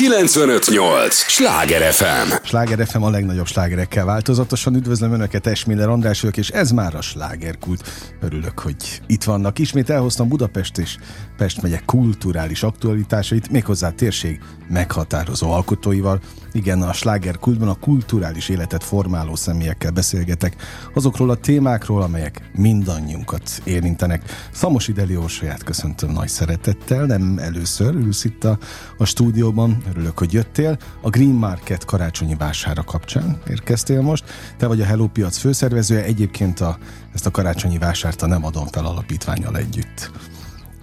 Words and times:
958! 0.00 1.14
Sláger 1.14 1.92
FM! 1.92 2.32
Sláger 2.42 2.86
FM 2.86 3.02
a 3.02 3.10
legnagyobb 3.10 3.46
slágerekkel 3.46 4.04
változatosan. 4.04 4.74
Üdvözlöm 4.74 5.12
Önöket, 5.12 5.46
Esmiller 5.46 5.88
András 5.88 6.20
vagyok, 6.20 6.36
és 6.36 6.48
ez 6.48 6.70
már 6.70 6.94
a 6.94 7.00
slágerkult. 7.00 7.82
Örülök, 8.20 8.58
hogy 8.58 9.02
itt 9.06 9.24
vannak. 9.24 9.58
Ismét 9.58 9.90
elhoztam 9.90 10.28
Budapest 10.28 10.78
és 10.78 10.96
Pest 11.36 11.62
megye 11.62 11.80
kulturális 11.86 12.62
aktualitásait, 12.62 13.50
méghozzá 13.50 13.90
térség 13.90 14.40
meghatározó 14.68 15.50
alkotóival. 15.50 16.20
Igen, 16.52 16.82
a 16.82 16.92
slágerkultban 16.92 17.68
a 17.68 17.74
kulturális 17.74 18.48
életet 18.48 18.84
formáló 18.84 19.36
személyekkel 19.36 19.90
beszélgetek, 19.90 20.56
azokról 20.94 21.30
a 21.30 21.34
témákról, 21.34 22.02
amelyek 22.02 22.50
mindannyiunkat 22.54 23.60
érintenek. 23.64 24.22
Szamos 24.52 24.88
Ideli 24.88 25.16
Orsolyát 25.16 25.62
köszöntöm 25.62 26.10
nagy 26.10 26.28
szeretettel, 26.28 27.04
nem 27.04 27.38
először 27.38 27.94
ülsz 27.94 28.24
itt 28.24 28.44
a, 28.44 28.58
a 28.98 29.04
stúdióban, 29.04 29.82
örülök, 29.90 30.18
hogy 30.18 30.32
jöttél. 30.32 30.78
A 31.00 31.10
Green 31.10 31.34
Market 31.34 31.84
karácsonyi 31.84 32.34
vására 32.34 32.82
kapcsán 32.82 33.38
érkeztél 33.48 34.00
most. 34.00 34.24
Te 34.56 34.66
vagy 34.66 34.80
a 34.80 34.84
Hello 34.84 35.06
Piac 35.06 35.36
főszervezője, 35.36 36.04
egyébként 36.04 36.60
a, 36.60 36.78
ezt 37.14 37.26
a 37.26 37.30
karácsonyi 37.30 37.78
vásárt 37.78 38.22
a 38.22 38.26
Nem 38.26 38.44
Adom 38.44 38.66
Fel 38.66 38.84
alapítványal 38.84 39.56
együtt 39.56 40.10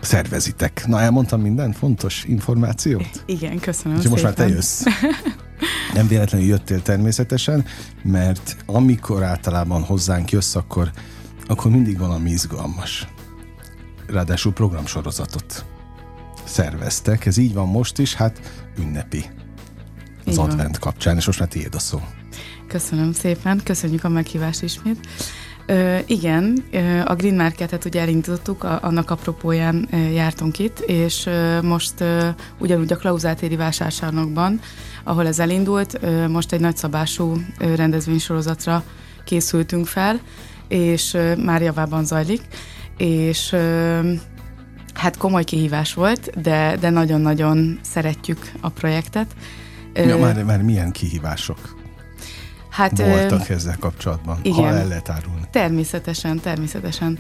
szervezitek. 0.02 0.84
Na, 0.88 1.02
elmondtam 1.02 1.42
minden 1.42 1.72
fontos 1.72 2.24
információt? 2.24 3.24
Igen, 3.26 3.60
köszönöm 3.60 3.98
Úgyhogy 3.98 4.12
most 4.12 4.24
már 4.24 4.34
te 4.34 4.48
jössz. 4.48 4.84
Nem 5.94 6.08
véletlenül 6.08 6.48
jöttél 6.48 6.82
természetesen, 6.82 7.66
mert 8.04 8.58
amikor 8.66 9.24
általában 9.24 9.84
hozzánk 9.84 10.32
jössz, 10.32 10.56
akkor, 10.56 10.92
akkor 11.48 11.72
mindig 11.72 11.98
valami 11.98 12.30
izgalmas. 12.30 13.08
Ráadásul 14.08 14.54
programsorozatot 14.54 15.66
szerveztek. 16.48 17.26
Ez 17.26 17.38
így 17.38 17.54
van 17.54 17.68
most 17.68 17.98
is, 17.98 18.14
hát 18.14 18.40
ünnepi 18.80 19.26
az 20.26 20.32
Így 20.32 20.36
van. 20.36 20.50
advent 20.50 20.80
kapcsán, 20.80 21.18
és 21.18 21.26
most 21.26 21.40
már 21.40 21.48
tiéd 21.48 21.76
a 21.76 21.80
szó. 21.80 22.02
Köszönöm 22.68 23.12
szépen, 23.14 23.62
köszönjük 23.64 24.04
a 24.04 24.10
meghívást 24.10 24.62
ismét. 24.62 25.08
Ö, 25.66 25.98
igen, 26.06 26.64
a 27.06 27.16
Green 27.16 27.36
Marketet 27.36 27.86
ugye 27.86 28.02
elindítottuk, 28.02 28.64
a, 28.64 28.80
annak 28.82 29.10
apropóján 29.12 29.88
jártunk 30.14 30.60
itt, 30.60 30.80
és 30.80 31.26
ö, 31.26 31.62
most 31.62 32.02
ö, 32.02 32.28
ugyanúgy 32.60 32.92
a 32.92 32.96
Klauzátéri 32.96 33.56
vásárcsarnokban, 33.56 34.60
ahol 35.04 35.28
ez 35.28 35.40
elindult, 35.40 35.98
ö, 36.02 36.28
most 36.28 36.52
egy 36.52 36.60
nagyszabású 36.60 37.38
ö, 37.60 37.76
rendezvénysorozatra 37.76 38.84
készültünk 39.26 39.88
fel, 39.88 40.20
és 40.68 41.14
ö, 41.14 41.36
már 41.36 41.62
javában 41.62 42.06
zajlik, 42.06 42.42
és 42.98 43.52
ö, 43.52 44.12
hát 44.98 45.18
komoly 45.18 45.44
kihívás 45.44 45.94
volt, 45.94 46.42
de, 46.42 46.78
de 46.80 46.90
nagyon-nagyon 46.90 47.80
szeretjük 47.82 48.52
a 48.62 48.70
projektet. 48.70 49.36
Ö, 49.94 50.08
Ja, 50.08 50.18
már, 50.18 50.44
már 50.44 50.62
milyen 50.62 50.92
kihívások 50.92 51.76
hát, 52.70 53.00
ö, 53.00 53.06
voltak 53.06 53.50
ezzel 53.50 53.78
kapcsolatban, 53.80 54.40
igen. 54.42 54.58
ha 54.58 54.68
el 54.68 54.88
lehet 54.88 55.10
árulni. 55.10 55.42
Természetesen, 55.52 56.40
természetesen. 56.40 57.20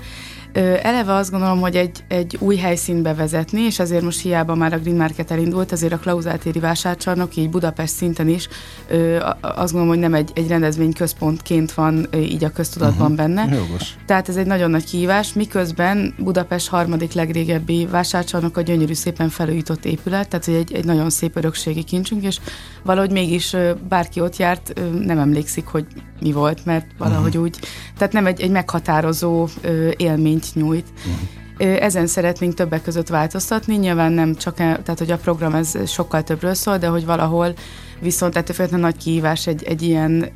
Eleve 0.58 1.13
azt 1.13 1.31
gondolom, 1.31 1.59
hogy 1.59 1.75
egy, 1.75 2.03
egy 2.08 2.38
új 2.39 2.55
helyszínbe 2.55 3.13
vezetni, 3.13 3.61
és 3.61 3.80
azért 3.80 4.03
most 4.03 4.22
hiába 4.22 4.55
már 4.55 4.73
a 4.73 4.77
Green 4.77 4.95
Market 4.95 5.31
elindult, 5.31 5.72
azért 5.72 5.94
a 5.94 5.97
Klauzátéri 5.97 6.59
vásárcsarnok 6.59 7.36
így 7.36 7.49
Budapest 7.49 7.94
szinten 7.94 8.27
is 8.27 8.47
ö, 8.88 9.17
azt 9.41 9.72
gondolom, 9.72 9.88
hogy 9.88 9.99
nem 9.99 10.14
egy, 10.14 10.31
egy 10.33 10.47
rendezvényközpontként 10.47 11.73
van 11.73 12.08
ö, 12.09 12.17
így 12.17 12.44
a 12.44 12.49
köztudatban 12.49 13.11
uh-huh. 13.11 13.17
benne. 13.17 13.55
Jogos. 13.55 13.95
Tehát 14.05 14.30
ez 14.30 14.36
egy 14.36 14.45
nagyon 14.45 14.69
nagy 14.69 14.83
kihívás, 14.83 15.33
miközben 15.33 16.14
Budapest 16.17 16.67
harmadik 16.67 17.14
legrégebbi 17.14 17.88
vásárcsarnok 17.92 18.58
a 18.58 18.61
gyönyörű 18.61 18.94
szépen 18.94 19.30
felújított 19.30 19.86
épület, 19.86 20.27
tehát 20.27 20.45
hogy 20.45 20.55
egy, 20.55 20.73
egy 20.73 20.86
nagyon 20.86 21.09
szép 21.09 21.36
örökségi 21.36 21.83
kincsünk, 21.83 22.23
és 22.23 22.39
valahogy 22.83 23.11
mégis 23.11 23.53
ö, 23.53 23.71
bárki 23.89 24.21
ott 24.21 24.38
járt, 24.38 24.73
ö, 24.75 24.81
nem 24.89 25.19
emlékszik, 25.19 25.66
hogy 25.66 25.86
mi 26.19 26.31
volt, 26.31 26.66
mert 26.66 26.86
valahogy 26.97 27.27
uh-huh. 27.27 27.44
úgy, 27.44 27.59
tehát 27.97 28.14
nem 28.14 28.25
egy, 28.25 28.42
egy 28.42 28.52
meghatározó 28.52 29.47
ö, 29.61 29.89
élményt 29.98 30.46
nyújt. 30.53 30.87
Uh-huh. 30.97 31.83
Ezen 31.83 32.08
szeretnénk 32.08 32.53
többek 32.53 32.81
között 32.81 33.08
változtatni, 33.08 33.75
nyilván 33.75 34.11
nem 34.11 34.35
csak, 34.35 34.55
tehát 34.55 34.97
hogy 34.97 35.11
a 35.11 35.17
program 35.17 35.53
ez 35.53 35.89
sokkal 35.89 36.23
többről 36.23 36.53
szól, 36.53 36.77
de 36.77 36.87
hogy 36.87 37.05
valahol 37.05 37.53
viszont 37.99 38.35
ettől 38.35 38.55
függetlenül 38.55 38.86
nagy 38.86 38.97
kihívás 38.97 39.47
egy, 39.47 39.63
egy 39.63 39.81
ilyen 39.81 40.31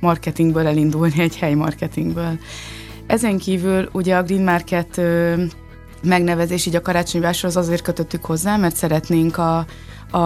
marketingből 0.00 0.66
elindulni, 0.66 1.20
egy 1.20 1.36
hely 1.36 1.54
marketingből. 1.54 2.38
Ezen 3.06 3.38
kívül 3.38 3.88
ugye 3.92 4.16
a 4.16 4.22
Green 4.22 4.42
Market 4.42 4.96
ö, 4.96 5.42
megnevezés 6.02 6.66
így 6.66 6.76
a 6.76 6.82
karácsonyi 6.82 7.24
vásárhoz 7.24 7.56
azért 7.56 7.82
kötöttük 7.82 8.24
hozzá, 8.24 8.56
mert 8.56 8.76
szeretnénk 8.76 9.36
a, 9.36 9.66
a, 10.10 10.18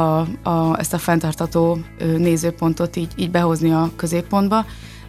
a, 0.42 0.78
ezt 0.78 0.94
a 0.94 0.98
fenntartató 0.98 1.78
nézőpontot 2.16 2.96
így, 2.96 3.12
így 3.16 3.30
behozni 3.30 3.72
a 3.72 3.90
középpontba. 3.96 4.66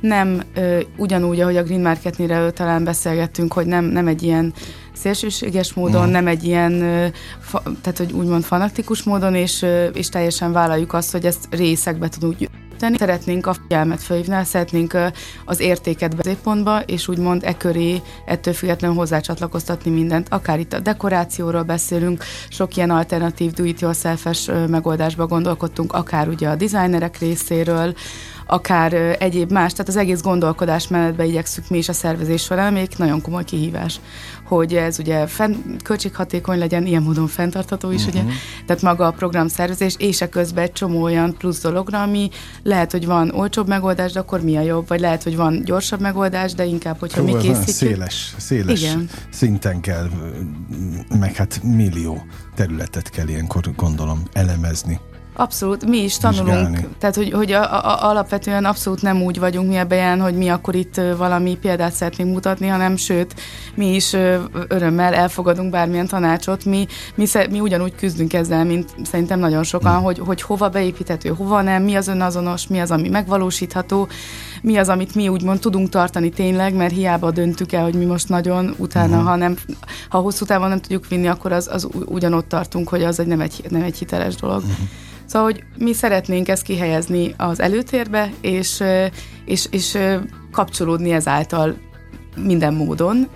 Nem 0.07 0.41
ö, 0.53 0.79
ugyanúgy, 0.97 1.39
ahogy 1.39 1.57
a 1.57 1.63
Green 1.63 1.81
Marketnél 1.81 2.51
talán 2.51 2.83
beszélgettünk, 2.83 3.53
hogy 3.53 3.65
nem, 3.65 3.85
nem 3.85 4.07
egy 4.07 4.23
ilyen 4.23 4.53
szélsőséges 4.93 5.73
módon, 5.73 6.01
Mhm. 6.03 6.11
nem 6.11 6.27
egy 6.27 6.43
ilyen, 6.43 6.71
ö, 6.81 7.05
fa, 7.39 7.61
tehát 7.81 7.97
hogy 7.97 8.11
úgymond 8.11 8.43
fanatikus 8.43 9.03
módon, 9.03 9.35
és, 9.35 9.61
ö, 9.61 9.85
és 9.85 10.09
teljesen 10.09 10.51
vállaljuk 10.51 10.93
azt, 10.93 11.11
hogy 11.11 11.25
ezt 11.25 11.47
részekbe 11.49 12.07
tudunk 12.09 12.37
tenni. 12.79 12.97
Szeretnénk 12.97 13.47
a 13.47 13.53
figyelmet 13.53 14.01
fölhívni, 14.03 14.43
szeretnénk 14.43 14.93
ö, 14.93 15.07
az 15.45 15.59
értéket 15.59 16.15
bezépontba, 16.15 16.79
és 16.79 17.07
úgymond 17.07 17.43
e 17.43 17.57
köré 17.57 18.01
ettől 18.25 18.53
függetlenül 18.53 18.97
hozzácsatlakoztatni 18.97 19.91
mindent. 19.91 20.27
Akár 20.29 20.59
itt 20.59 20.73
a 20.73 20.79
dekorációról 20.79 21.63
beszélünk, 21.63 22.23
sok 22.49 22.75
ilyen 22.77 22.89
alternatív 22.89 23.51
do-it-yourself-es 23.51 24.47
ö, 24.47 24.65
megoldásba 24.67 25.27
gondolkodtunk, 25.27 25.93
akár 25.93 26.27
ugye 26.27 26.49
a 26.49 26.55
designerek 26.55 27.17
részéről, 27.19 27.93
akár 28.47 28.93
egyéb 29.19 29.51
más, 29.51 29.71
tehát 29.71 29.87
az 29.87 29.95
egész 29.95 30.21
gondolkodás 30.21 30.87
menetbe 30.87 31.25
igyekszünk 31.25 31.69
mi 31.69 31.77
is 31.77 31.89
a 31.89 31.93
szervezés 31.93 32.43
során, 32.43 32.73
még 32.73 32.89
nagyon 32.97 33.21
komoly 33.21 33.43
kihívás, 33.43 33.99
hogy 34.43 34.73
ez 34.73 34.99
ugye 34.99 35.27
fenn, 35.27 35.55
költséghatékony 35.83 36.57
legyen, 36.57 36.85
ilyen 36.85 37.01
módon 37.01 37.27
fenntartható 37.27 37.91
is, 37.91 38.05
uh-huh. 38.05 38.23
ugye, 38.23 38.33
tehát 38.65 38.81
maga 38.81 39.07
a 39.07 39.11
programszervezés, 39.11 39.95
és 39.97 40.21
a 40.21 40.29
közben 40.29 40.63
egy 40.63 40.71
csomó 40.71 41.01
olyan 41.01 41.35
plusz 41.37 41.61
dologra, 41.61 42.01
ami 42.01 42.29
lehet, 42.63 42.91
hogy 42.91 43.05
van 43.05 43.31
olcsóbb 43.31 43.67
megoldás, 43.67 44.11
de 44.11 44.19
akkor 44.19 44.41
mi 44.41 44.57
a 44.57 44.61
jobb, 44.61 44.87
vagy 44.87 44.99
lehet, 44.99 45.23
hogy 45.23 45.35
van 45.35 45.61
gyorsabb 45.63 45.99
megoldás, 45.99 46.53
de 46.53 46.65
inkább, 46.65 46.99
hogyha 46.99 47.21
Jó, 47.21 47.33
mi 47.33 47.41
készítjük. 47.41 47.75
széles, 47.75 48.33
széles 48.37 48.81
Igen. 48.81 49.09
szinten 49.29 49.79
kell, 49.79 50.09
meg 51.19 51.35
hát 51.35 51.63
millió 51.63 52.25
területet 52.55 53.09
kell 53.09 53.27
ilyenkor 53.27 53.75
gondolom 53.75 54.23
elemezni. 54.33 54.99
Abszolút, 55.37 55.85
mi 55.85 55.97
is 55.97 56.17
tanulunk, 56.17 56.47
Vizsgálni. 56.67 56.87
tehát 56.99 57.15
hogy, 57.15 57.31
hogy 57.31 57.51
a, 57.51 57.61
a, 57.85 58.09
alapvetően 58.09 58.65
abszolút 58.65 59.01
nem 59.01 59.21
úgy 59.21 59.39
vagyunk 59.39 59.67
mi 59.69 59.75
ebben, 59.75 60.21
hogy 60.21 60.35
mi 60.35 60.49
akkor 60.49 60.75
itt 60.75 61.01
valami 61.17 61.57
példát 61.61 61.93
szeretnénk 61.93 62.33
mutatni, 62.33 62.67
hanem 62.67 62.95
sőt, 62.95 63.35
mi 63.75 63.95
is 63.95 64.13
örömmel 64.67 65.13
elfogadunk 65.13 65.71
bármilyen 65.71 66.07
tanácsot, 66.07 66.65
mi, 66.65 66.85
mi, 67.15 67.25
mi 67.49 67.59
ugyanúgy 67.59 67.95
küzdünk 67.95 68.33
ezzel, 68.33 68.65
mint 68.65 68.89
szerintem 69.03 69.39
nagyon 69.39 69.63
sokan, 69.63 69.93
Hmm. 69.93 70.03
hogy, 70.03 70.19
hogy 70.19 70.41
hova 70.41 70.69
beépíthető, 70.69 71.29
hova 71.29 71.61
nem, 71.61 71.83
mi 71.83 71.95
az 71.95 72.07
önazonos, 72.07 72.67
mi 72.67 72.79
az, 72.79 72.91
ami 72.91 73.09
megvalósítható, 73.09 74.07
mi 74.61 74.77
az, 74.77 74.89
amit 74.89 75.15
mi 75.15 75.27
úgymond 75.27 75.59
tudunk 75.59 75.89
tartani 75.89 76.29
tényleg, 76.29 76.73
mert 76.75 76.93
hiába 76.93 77.31
döntük 77.31 77.71
el, 77.71 77.83
hogy 77.83 77.93
mi 77.93 78.05
most 78.05 78.29
nagyon 78.29 78.73
utána, 78.77 79.15
Mhm. 79.17 79.25
ha, 79.25 79.35
nem, 79.35 79.55
ha 80.09 80.19
hosszú 80.19 80.45
távon 80.45 80.69
nem 80.69 80.79
tudjuk 80.79 81.07
vinni, 81.07 81.27
akkor 81.27 81.51
az, 81.51 81.69
az 81.71 81.87
ugyanott 82.05 82.47
tartunk, 82.49 82.89
hogy 82.89 83.03
az 83.03 83.19
egy 83.19 83.27
nem 83.27 83.41
egy, 83.41 83.63
nem 83.69 83.81
egy 83.81 83.97
hiteles 83.97 84.35
dolog. 84.35 84.61
Mhm. 84.61 84.71
Szóval, 85.25 85.51
hogy 85.51 85.63
mi 85.77 85.93
szeretnénk 85.93 86.47
ezt 86.47 86.63
kihelyezni 86.63 87.33
az 87.37 87.59
előtérbe, 87.59 88.31
és, 88.41 88.83
és, 89.45 89.67
és 89.71 89.97
kapcsolódni 90.51 91.11
ezáltal 91.11 91.75
minden 92.37 92.73
módon, 92.73 93.27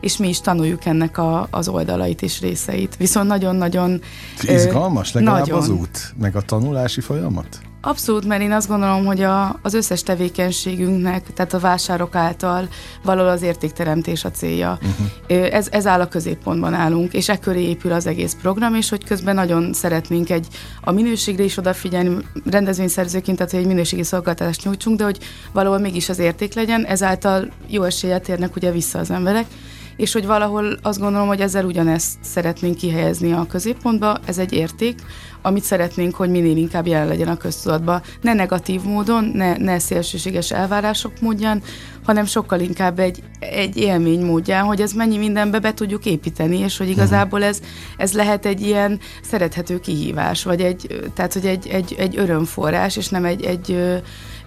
és 0.00 0.16
mi 0.16 0.28
is 0.28 0.40
tanuljuk 0.40 0.84
ennek 0.84 1.18
a, 1.18 1.48
az 1.50 1.68
oldalait 1.68 2.22
és 2.22 2.40
részeit. 2.40 2.96
Viszont 2.96 3.28
nagyon-nagyon... 3.28 4.00
Izgalmas 4.42 5.12
legalább 5.12 5.38
nagyon. 5.38 5.58
az 5.58 5.68
út, 5.68 6.14
meg 6.20 6.36
a 6.36 6.40
tanulási 6.40 7.00
folyamat? 7.00 7.60
Abszolút, 7.80 8.24
mert 8.24 8.42
én 8.42 8.52
azt 8.52 8.68
gondolom, 8.68 9.04
hogy 9.04 9.22
a, 9.22 9.58
az 9.62 9.74
összes 9.74 10.02
tevékenységünknek, 10.02 11.32
tehát 11.32 11.52
a 11.52 11.58
vásárok 11.58 12.14
által 12.14 12.68
való 13.02 13.26
az 13.26 13.42
értékteremtés 13.42 14.24
a 14.24 14.30
célja. 14.30 14.78
Uh-huh. 14.82 15.54
Ez, 15.54 15.68
ez 15.70 15.86
áll 15.86 16.00
a 16.00 16.08
középpontban 16.08 16.74
állunk, 16.74 17.12
és 17.12 17.28
e 17.28 17.38
köré 17.38 17.62
épül 17.62 17.92
az 17.92 18.06
egész 18.06 18.36
program, 18.42 18.74
és 18.74 18.88
hogy 18.88 19.04
közben 19.04 19.34
nagyon 19.34 19.72
szeretnénk 19.72 20.30
egy 20.30 20.46
a 20.80 20.92
minőségre 20.92 21.42
is 21.42 21.56
odafigyelni, 21.56 22.16
rendezvényszerzőként, 22.44 23.36
tehát 23.36 23.52
hogy 23.52 23.60
egy 23.60 23.66
minőségi 23.66 24.02
szolgáltatást 24.02 24.64
nyújtsunk, 24.64 24.98
de 24.98 25.04
hogy 25.04 25.18
valahol 25.52 25.78
mégis 25.78 26.08
az 26.08 26.18
érték 26.18 26.54
legyen, 26.54 26.84
ezáltal 26.86 27.48
jó 27.66 27.82
eséllyel 27.82 28.20
térnek 28.20 28.56
ugye 28.56 28.70
vissza 28.70 28.98
az 28.98 29.10
emberek, 29.10 29.46
és 29.96 30.12
hogy 30.12 30.26
valahol 30.26 30.78
azt 30.82 31.00
gondolom, 31.00 31.26
hogy 31.26 31.40
ezzel 31.40 31.64
ugyanezt 31.64 32.18
szeretnénk 32.20 32.76
kihelyezni 32.76 33.32
a 33.32 33.46
középpontba, 33.46 34.18
ez 34.24 34.38
egy 34.38 34.52
érték, 34.52 35.00
amit 35.46 35.64
szeretnénk, 35.64 36.14
hogy 36.14 36.30
minél 36.30 36.56
inkább 36.56 36.86
jelen 36.86 37.06
legyen 37.06 37.28
a 37.28 37.36
köztudatban. 37.36 38.02
Ne 38.20 38.32
negatív 38.32 38.82
módon, 38.82 39.24
ne, 39.24 39.56
ne 39.56 39.78
szélsőséges 39.78 40.50
elvárások 40.50 41.12
módján, 41.20 41.62
hanem 42.04 42.24
sokkal 42.24 42.60
inkább 42.60 42.98
egy, 42.98 43.22
egy 43.38 43.76
élmény 43.76 44.24
módján, 44.24 44.64
hogy 44.64 44.80
ez 44.80 44.92
mennyi 44.92 45.16
mindenbe 45.16 45.58
be 45.58 45.74
tudjuk 45.74 46.04
építeni, 46.04 46.58
és 46.58 46.76
hogy 46.76 46.88
igazából 46.88 47.42
ez, 47.44 47.60
ez 47.96 48.12
lehet 48.12 48.46
egy 48.46 48.60
ilyen 48.60 49.00
szerethető 49.22 49.80
kihívás, 49.80 50.42
vagy 50.44 50.60
egy, 50.60 51.10
tehát 51.14 51.32
hogy 51.32 51.46
egy, 51.46 51.66
egy, 51.66 51.94
egy 51.98 52.18
örömforrás, 52.18 52.96
és 52.96 53.08
nem 53.08 53.24
egy, 53.24 53.44
egy, 53.44 53.78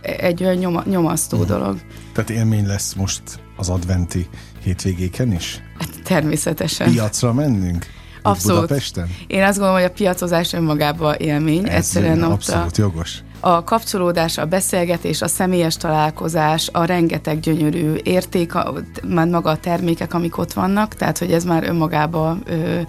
egy 0.01 0.43
olyan 0.43 0.55
nyoma, 0.55 0.83
nyomasztó 0.85 1.37
uh-huh. 1.37 1.57
dolog. 1.57 1.77
Tehát 2.13 2.29
élmény 2.29 2.67
lesz 2.67 2.93
most 2.93 3.21
az 3.57 3.69
adventi 3.69 4.27
hétvégéken 4.63 5.31
is? 5.31 5.61
Hát 5.77 5.89
természetesen. 6.03 6.91
Piacra 6.91 7.33
mennünk? 7.33 7.85
Abszolút. 8.21 8.61
Budapesten? 8.61 9.09
Én 9.27 9.43
azt 9.43 9.57
gondolom, 9.57 9.81
hogy 9.81 9.89
a 9.89 9.93
piacozás 9.93 10.53
önmagában 10.53 11.13
élmény. 11.13 11.67
Ez 11.67 11.73
Egyszerűen 11.73 12.23
abszolút 12.23 12.77
a, 12.77 12.81
jogos. 12.81 13.17
A 13.39 13.63
kapcsolódás, 13.63 14.37
a 14.37 14.45
beszélgetés, 14.45 15.21
a 15.21 15.27
személyes 15.27 15.77
találkozás, 15.77 16.69
a 16.71 16.83
rengeteg 16.83 17.39
gyönyörű 17.39 17.93
érték, 18.03 18.55
a, 18.55 18.73
már 19.07 19.27
maga 19.27 19.49
a 19.49 19.57
termékek, 19.57 20.13
amik 20.13 20.37
ott 20.37 20.53
vannak, 20.53 20.93
tehát 20.93 21.17
hogy 21.17 21.31
ez 21.31 21.43
már 21.43 21.63
önmagában 21.63 22.43
ö, 22.45 22.81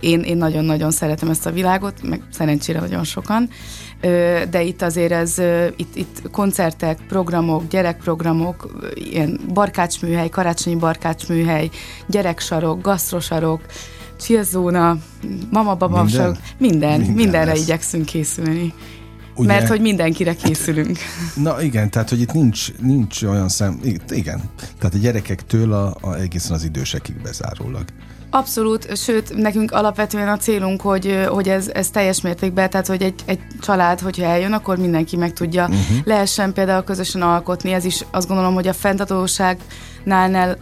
én, 0.00 0.20
én 0.20 0.36
nagyon-nagyon 0.36 0.90
szeretem 0.90 1.30
ezt 1.30 1.46
a 1.46 1.50
világot, 1.50 2.02
meg 2.02 2.22
szerencsére 2.32 2.80
nagyon 2.80 3.04
sokan, 3.04 3.48
de 4.50 4.62
itt 4.62 4.82
azért 4.82 5.12
ez, 5.12 5.38
itt, 5.76 5.96
itt 5.96 6.30
koncertek, 6.30 6.98
programok, 7.08 7.68
gyerekprogramok, 7.68 8.68
ilyen 8.94 9.40
barkácsműhely, 9.54 10.28
karácsonyi 10.28 10.76
barkácsműhely, 10.76 11.70
gyereksarok, 12.06 12.82
gasztrosarok, 12.82 13.60
chillzóna, 14.20 14.96
mama-baba 15.50 16.02
minden? 16.02 16.20
sarok, 16.20 16.36
minden, 16.58 17.00
minden 17.00 17.14
mindenre 17.14 17.54
igyekszünk 17.54 18.04
készülni. 18.04 18.72
Ugye? 19.36 19.46
Mert 19.46 19.68
hogy 19.68 19.80
mindenkire 19.80 20.34
készülünk. 20.34 20.98
Na 21.34 21.62
igen, 21.62 21.90
tehát 21.90 22.08
hogy 22.08 22.20
itt 22.20 22.32
nincs, 22.32 22.72
nincs 22.80 23.22
olyan 23.22 23.48
szem, 23.48 23.80
igen, 24.08 24.40
tehát 24.56 24.94
a 24.94 24.98
gyerekektől 24.98 25.72
a, 25.72 25.96
a 26.00 26.14
egészen 26.14 26.52
az 26.52 26.64
idősekig 26.64 27.22
bezárólag. 27.22 27.84
Abszolút, 28.30 28.96
sőt, 28.96 29.36
nekünk 29.36 29.72
alapvetően 29.72 30.28
a 30.28 30.36
célunk, 30.36 30.80
hogy, 30.80 31.24
hogy 31.28 31.48
ez, 31.48 31.68
ez 31.68 31.90
teljes 31.90 32.20
mértékben, 32.20 32.70
tehát 32.70 32.86
hogy 32.86 33.02
egy, 33.02 33.14
egy 33.24 33.38
család, 33.60 34.00
hogyha 34.00 34.24
eljön, 34.24 34.52
akkor 34.52 34.78
mindenki 34.78 35.16
meg 35.16 35.32
tudja 35.32 35.62
uh-huh. 35.62 35.96
lehessen 36.04 36.52
például 36.52 36.82
közösen 36.82 37.22
alkotni. 37.22 37.72
Ez 37.72 37.84
is 37.84 38.04
azt 38.10 38.28
gondolom, 38.28 38.54
hogy 38.54 38.68
a 38.68 38.72
fenntartóságnál, 38.72 40.56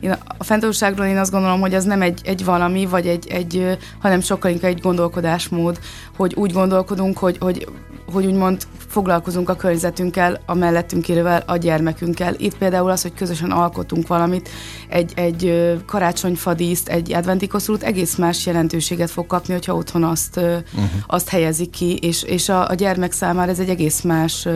én 0.00 0.16
a 0.38 0.44
fenntartóságról 0.44 1.06
én 1.06 1.18
azt 1.18 1.30
gondolom, 1.30 1.60
hogy 1.60 1.74
az 1.74 1.84
nem 1.84 2.02
egy, 2.02 2.20
egy 2.24 2.44
valami, 2.44 2.86
vagy 2.86 3.06
egy, 3.06 3.26
egy, 3.28 3.78
hanem 3.98 4.20
sokkal 4.20 4.50
inkább 4.50 4.70
egy 4.70 4.80
gondolkodásmód, 4.80 5.78
hogy 6.16 6.34
úgy 6.34 6.52
gondolkodunk, 6.52 7.18
hogy, 7.18 7.36
hogy 7.40 7.68
hogy 8.12 8.26
úgymond 8.26 8.62
foglalkozunk 8.88 9.48
a 9.48 9.56
környezetünkkel, 9.56 10.40
a 10.46 10.54
mellettünk 10.54 11.08
élővel, 11.08 11.42
a 11.46 11.56
gyermekünkkel. 11.56 12.34
Itt 12.36 12.58
például 12.58 12.90
az, 12.90 13.02
hogy 13.02 13.14
közösen 13.14 13.50
alkotunk 13.50 14.06
valamit, 14.06 14.48
egy, 14.88 15.12
egy 15.14 15.72
karácsonyfadíszt, 15.86 16.88
egy 16.88 17.12
adventi 17.12 17.46
koszorút 17.46 17.82
egész 17.82 18.16
más 18.16 18.46
jelentőséget 18.46 19.10
fog 19.10 19.26
kapni, 19.26 19.52
hogyha 19.52 19.74
otthon 19.74 20.04
azt, 20.04 20.36
uh-huh. 20.36 20.84
azt 21.06 21.28
helyezik 21.28 21.70
ki, 21.70 21.96
és, 21.96 22.22
és 22.22 22.48
a, 22.48 22.68
a 22.68 22.74
gyermek 22.74 23.12
számára 23.12 23.50
ez 23.50 23.58
egy 23.58 23.68
egész 23.68 24.00
más 24.00 24.48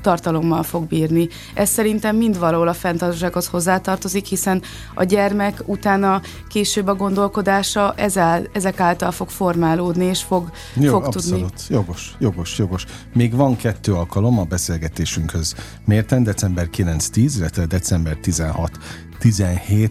tartalommal 0.00 0.62
fog 0.62 0.86
bírni. 0.86 1.28
Ez 1.54 1.68
szerintem 1.68 2.16
mind 2.16 2.38
valahol 2.38 2.68
a 2.68 2.72
fenntartáshoz 2.72 3.46
hozzátartozik, 3.46 4.26
hiszen 4.26 4.62
a 4.94 5.04
gyermek 5.04 5.62
utána 5.66 6.20
később 6.48 6.86
a 6.86 6.94
gondolkodása 6.94 7.94
ezál, 7.96 8.48
ezek 8.52 8.80
által 8.80 9.10
fog 9.10 9.28
formálódni, 9.28 10.04
és 10.04 10.22
fog, 10.22 10.50
Jó, 10.74 10.90
fog 10.90 11.04
abszolút. 11.04 11.40
tudni. 11.40 11.52
Jogos, 11.68 12.16
jogos, 12.18 12.58
jogos. 12.58 12.84
Még 13.14 13.34
van 13.34 13.56
kettő 13.56 13.87
alkalom 13.94 14.38
a 14.38 14.44
beszélgetésünkhöz 14.44 15.54
mérten, 15.84 16.22
december 16.22 16.68
9-10, 16.76 17.32
illetve 17.36 17.66
december 17.66 18.18
16-17. 18.22 19.90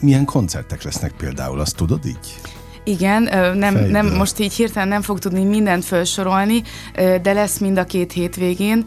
Milyen 0.00 0.24
koncertek 0.24 0.82
lesznek 0.82 1.12
például, 1.12 1.60
azt 1.60 1.76
tudod 1.76 2.06
így? 2.06 2.40
Igen, 2.84 3.22
nem, 3.56 3.74
nem, 3.74 4.06
most 4.06 4.38
így 4.38 4.52
hirtelen 4.52 4.88
nem 4.88 5.02
fog 5.02 5.18
tudni 5.18 5.44
mindent 5.44 5.84
felsorolni, 5.84 6.62
de 7.22 7.32
lesz 7.32 7.58
mind 7.58 7.78
a 7.78 7.84
két 7.84 8.12
hétvégén. 8.12 8.84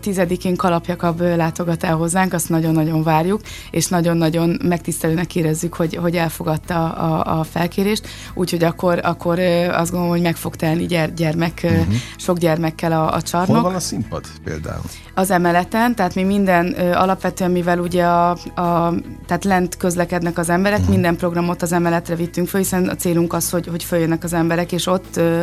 Tizedikén 0.00 0.56
Kalapjakab 0.56 1.20
látogat 1.20 1.84
el 1.84 1.96
hozzánk, 1.96 2.32
azt 2.32 2.48
nagyon-nagyon 2.48 3.02
várjuk, 3.02 3.40
és 3.70 3.86
nagyon-nagyon 3.86 4.58
megtisztelőnek 4.62 5.36
érezzük, 5.36 5.74
hogy, 5.74 5.94
hogy 5.94 6.16
elfogadta 6.16 6.88
a, 6.88 7.38
a 7.38 7.44
felkérést, 7.44 8.08
úgyhogy 8.34 8.64
akkor, 8.64 9.00
akkor 9.02 9.38
azt 9.70 9.90
gondolom, 9.90 10.08
hogy 10.08 10.22
meg 10.22 10.36
fog 10.36 10.56
telni 10.56 10.86
gyere, 10.86 11.12
gyermek, 11.16 11.60
uh-huh. 11.64 11.94
sok 12.16 12.38
gyermekkel 12.38 12.92
a, 12.92 13.14
a 13.14 13.22
csarnok. 13.22 13.56
Hol 13.56 13.64
van 13.64 13.74
a 13.74 13.80
színpad 13.80 14.24
például? 14.44 14.82
Az 15.14 15.30
emeleten, 15.30 15.94
tehát 15.94 16.14
mi 16.14 16.22
minden 16.22 16.66
alapvetően, 16.94 17.50
mivel 17.50 17.78
ugye 17.78 18.04
a, 18.04 18.30
a 18.54 18.94
tehát 19.26 19.44
lent 19.44 19.76
közlekednek 19.76 20.38
az 20.38 20.48
emberek, 20.48 20.78
uh-huh. 20.78 20.94
minden 20.94 21.16
programot 21.16 21.62
az 21.62 21.72
emeletre 21.72 22.14
vittünk 22.14 22.48
föl, 22.48 22.60
hiszen 22.60 22.88
a 22.88 22.94
célunk 22.94 23.19
célunk 23.20 23.32
az, 23.32 23.50
hogy, 23.50 23.66
hogy 23.66 23.84
följönnek 23.84 24.24
az 24.24 24.32
emberek, 24.32 24.72
és 24.72 24.86
ott 24.86 25.16
ö, 25.16 25.42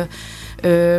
ö, 0.62 0.98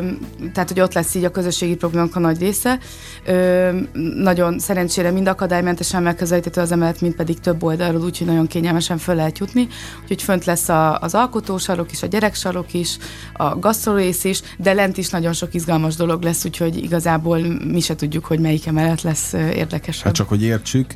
tehát, 0.53 0.69
hogy 0.69 0.79
ott 0.79 0.93
lesz 0.93 1.15
így 1.15 1.23
a 1.23 1.31
közösségi 1.31 1.75
programok 1.75 2.15
a 2.15 2.19
nagy 2.19 2.39
része. 2.39 2.79
Ö, 3.25 3.69
nagyon 4.15 4.59
szerencsére 4.59 5.11
mind 5.11 5.27
akadálymentesen 5.27 6.03
megközelíthető 6.03 6.61
az 6.61 6.71
emelet, 6.71 7.01
mind 7.01 7.15
pedig 7.15 7.39
több 7.39 7.63
oldalról, 7.63 8.01
úgyhogy 8.01 8.27
nagyon 8.27 8.47
kényelmesen 8.47 8.97
föl 8.97 9.15
lehet 9.15 9.37
jutni. 9.37 9.67
Úgyhogy 10.01 10.21
fönt 10.21 10.45
lesz 10.45 10.69
a, 10.69 10.97
az 10.99 11.13
alkotósarok 11.13 11.91
is, 11.91 12.03
a 12.03 12.07
gyereksarok 12.07 12.73
is, 12.73 12.97
a 13.33 13.59
gasztrorész 13.59 14.23
is, 14.23 14.41
de 14.57 14.73
lent 14.73 14.97
is 14.97 15.09
nagyon 15.09 15.33
sok 15.33 15.53
izgalmas 15.53 15.95
dolog 15.95 16.23
lesz, 16.23 16.45
úgyhogy 16.45 16.77
igazából 16.83 17.39
mi 17.65 17.79
se 17.79 17.95
tudjuk, 17.95 18.25
hogy 18.25 18.39
melyik 18.39 18.65
emelet 18.65 19.01
lesz 19.01 19.33
érdekes. 19.33 20.01
Hát 20.01 20.13
csak, 20.13 20.29
hogy 20.29 20.43
értsük, 20.43 20.93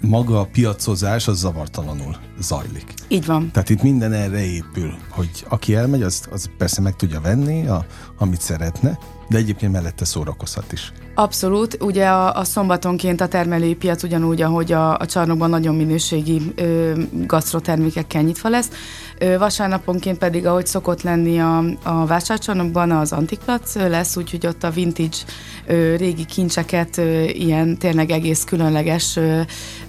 maga 0.00 0.40
a 0.40 0.44
piacozás 0.52 1.28
az 1.28 1.38
zavartalanul 1.38 2.16
zajlik. 2.40 2.94
Így 3.08 3.26
van. 3.26 3.50
Tehát 3.50 3.70
itt 3.70 3.82
minden 3.82 4.12
erre 4.12 4.44
épül, 4.44 4.94
hogy 5.08 5.30
aki 5.48 5.74
elmegy, 5.74 6.02
az, 6.02 6.28
az 6.30 6.50
persze 6.58 6.80
meg 6.80 6.96
tudja 6.96 7.20
venni, 7.20 7.66
a, 7.66 7.86
amit 8.18 8.40
szeretne, 8.40 8.98
de 9.28 9.36
egyébként 9.36 9.72
mellette 9.72 10.04
szórakozhat 10.04 10.72
is. 10.72 10.92
Abszolút. 11.14 11.76
Ugye 11.80 12.06
a, 12.06 12.34
a 12.34 12.44
szombatonként 12.44 13.20
a 13.20 13.28
termelői 13.28 13.74
piac 13.74 14.02
ugyanúgy, 14.02 14.42
ahogy 14.42 14.72
a, 14.72 14.96
a 14.98 15.06
csarnokban 15.06 15.50
nagyon 15.50 15.74
minőségi 15.74 16.52
ö, 16.56 16.92
gasztrotermékekkel 17.26 18.22
nyitva 18.22 18.48
lesz. 18.48 18.68
Ö, 19.18 19.38
vasárnaponként 19.38 20.18
pedig, 20.18 20.46
ahogy 20.46 20.66
szokott 20.66 21.02
lenni 21.02 21.40
a, 21.40 21.64
a 21.82 22.06
vásárcsarnokban, 22.06 22.90
az 22.90 23.12
Antiklac 23.12 23.74
lesz, 23.74 24.16
úgyhogy 24.16 24.46
ott 24.46 24.64
a 24.64 24.70
vintage 24.70 25.16
ö, 25.66 25.96
régi 25.96 26.24
kincseket, 26.24 26.98
ö, 26.98 27.22
ilyen 27.22 27.78
tényleg 27.78 28.10
egész 28.10 28.44
különleges, 28.44 29.16
ö, 29.16 29.40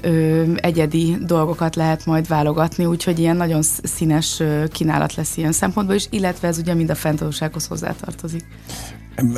ö, 0.02 0.44
egyedi 0.56 1.18
dolgokat 1.26 1.76
lehet 1.76 2.06
majd 2.06 2.28
válogatni, 2.28 2.86
úgyhogy 2.86 3.20
ilyen 3.20 3.36
nagyon 3.36 3.62
színes 3.84 4.44
kínálat 4.72 5.16
lesz 5.16 5.38
ilyen 5.38 5.52
szempontból 5.52 5.96
is, 5.96 6.08
illetve 6.10 6.48
ez 6.48 6.58
ugye 6.58 6.74
mind 6.74 6.90
a 6.90 6.96
fenntartósághoz 6.96 7.68
hozzátartozik. 7.68 8.46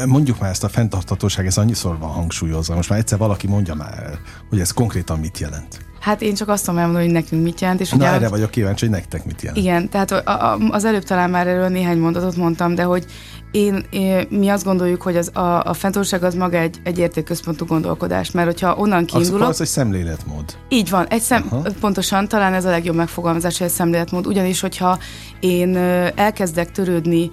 Mondjuk 0.06 0.40
már 0.40 0.50
ezt 0.50 0.64
a 0.64 0.70
fenntartatóság, 0.70 1.46
ez 1.46 1.58
annyiszor 1.58 1.98
van 1.98 2.10
hangsúlyozva. 2.10 2.76
Most 2.76 2.90
már 2.90 3.00
egyszer 3.00 3.18
valaki 3.18 3.48
mondja 3.48 3.74
már 3.74 4.20
hogy 4.50 4.60
ez 4.60 4.72
konkrétan 4.72 5.20
mit 5.20 5.40
jelent. 5.40 5.80
Hát 6.00 6.22
én 6.22 6.34
csak 6.34 6.48
azt 6.48 6.66
tudom 6.66 6.80
elmondani, 6.80 7.06
hogy 7.06 7.14
nekünk 7.14 7.44
mit 7.44 7.62
jelent. 7.62 7.80
És 7.80 7.90
Na, 7.90 7.96
ugye, 7.96 8.08
erre 8.08 8.28
vagyok 8.28 8.50
kíváncsi, 8.50 8.86
hogy 8.86 8.96
nektek 8.96 9.26
mit 9.26 9.42
jelent. 9.42 9.60
Igen, 9.60 9.90
tehát 9.90 10.12
a, 10.12 10.22
a, 10.26 10.58
az 10.70 10.86
előbb 10.86 11.04
talán 11.04 11.30
már 11.30 11.48
erről 11.48 11.68
néhány 11.68 11.98
mondatot 11.98 12.36
mondtam, 12.36 12.76
de 12.76 12.84
hogy 12.84 13.06
én, 13.52 13.86
én 13.90 14.28
mi 14.30 14.50
azt 14.50 14.64
gondoljuk, 14.64 15.02
hogy 15.02 15.18
az, 15.18 15.36
a, 15.36 15.64
a 15.64 15.74
fenntartóság 15.74 16.24
az 16.24 16.36
maga 16.36 16.58
egy, 16.58 16.80
egy 16.84 16.98
értékközpontú 16.98 17.66
gondolkodás, 17.66 18.32
mert 18.32 18.48
hogyha 18.48 18.76
onnan 18.76 19.06
kiindulok... 19.06 19.42
Az, 19.42 19.50
az 19.50 19.62
egy 19.62 19.68
szemléletmód. 19.68 20.58
Így 20.70 20.90
van, 20.90 21.08
egy 21.08 21.22
szem, 21.22 21.50
pontosan, 21.80 22.28
talán 22.28 22.54
ez 22.54 22.66
a 22.66 22.70
legjobb 22.70 22.96
megfogalmazás, 22.96 23.58
hogy 23.58 23.68
egy 23.68 23.74
szemléletmód, 23.74 24.28
ugyanis 24.28 24.60
hogyha 24.60 25.00
én 25.40 25.76
elkezdek 26.16 26.72
törődni 26.72 27.30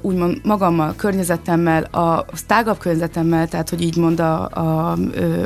úgymond 0.00 0.40
magammal, 0.44 0.94
környezetemmel, 0.96 1.82
a 1.82 2.24
tágabb 2.46 2.78
környezetemmel, 2.78 3.48
tehát 3.48 3.68
hogy 3.68 3.82
így 3.82 3.96
mond 3.96 4.20
a, 4.20 4.48
a, 4.48 4.96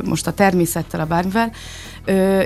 most 0.05 0.27
a 0.27 0.33
természettel, 0.33 1.01
a 1.01 1.07
bármivel, 1.07 1.53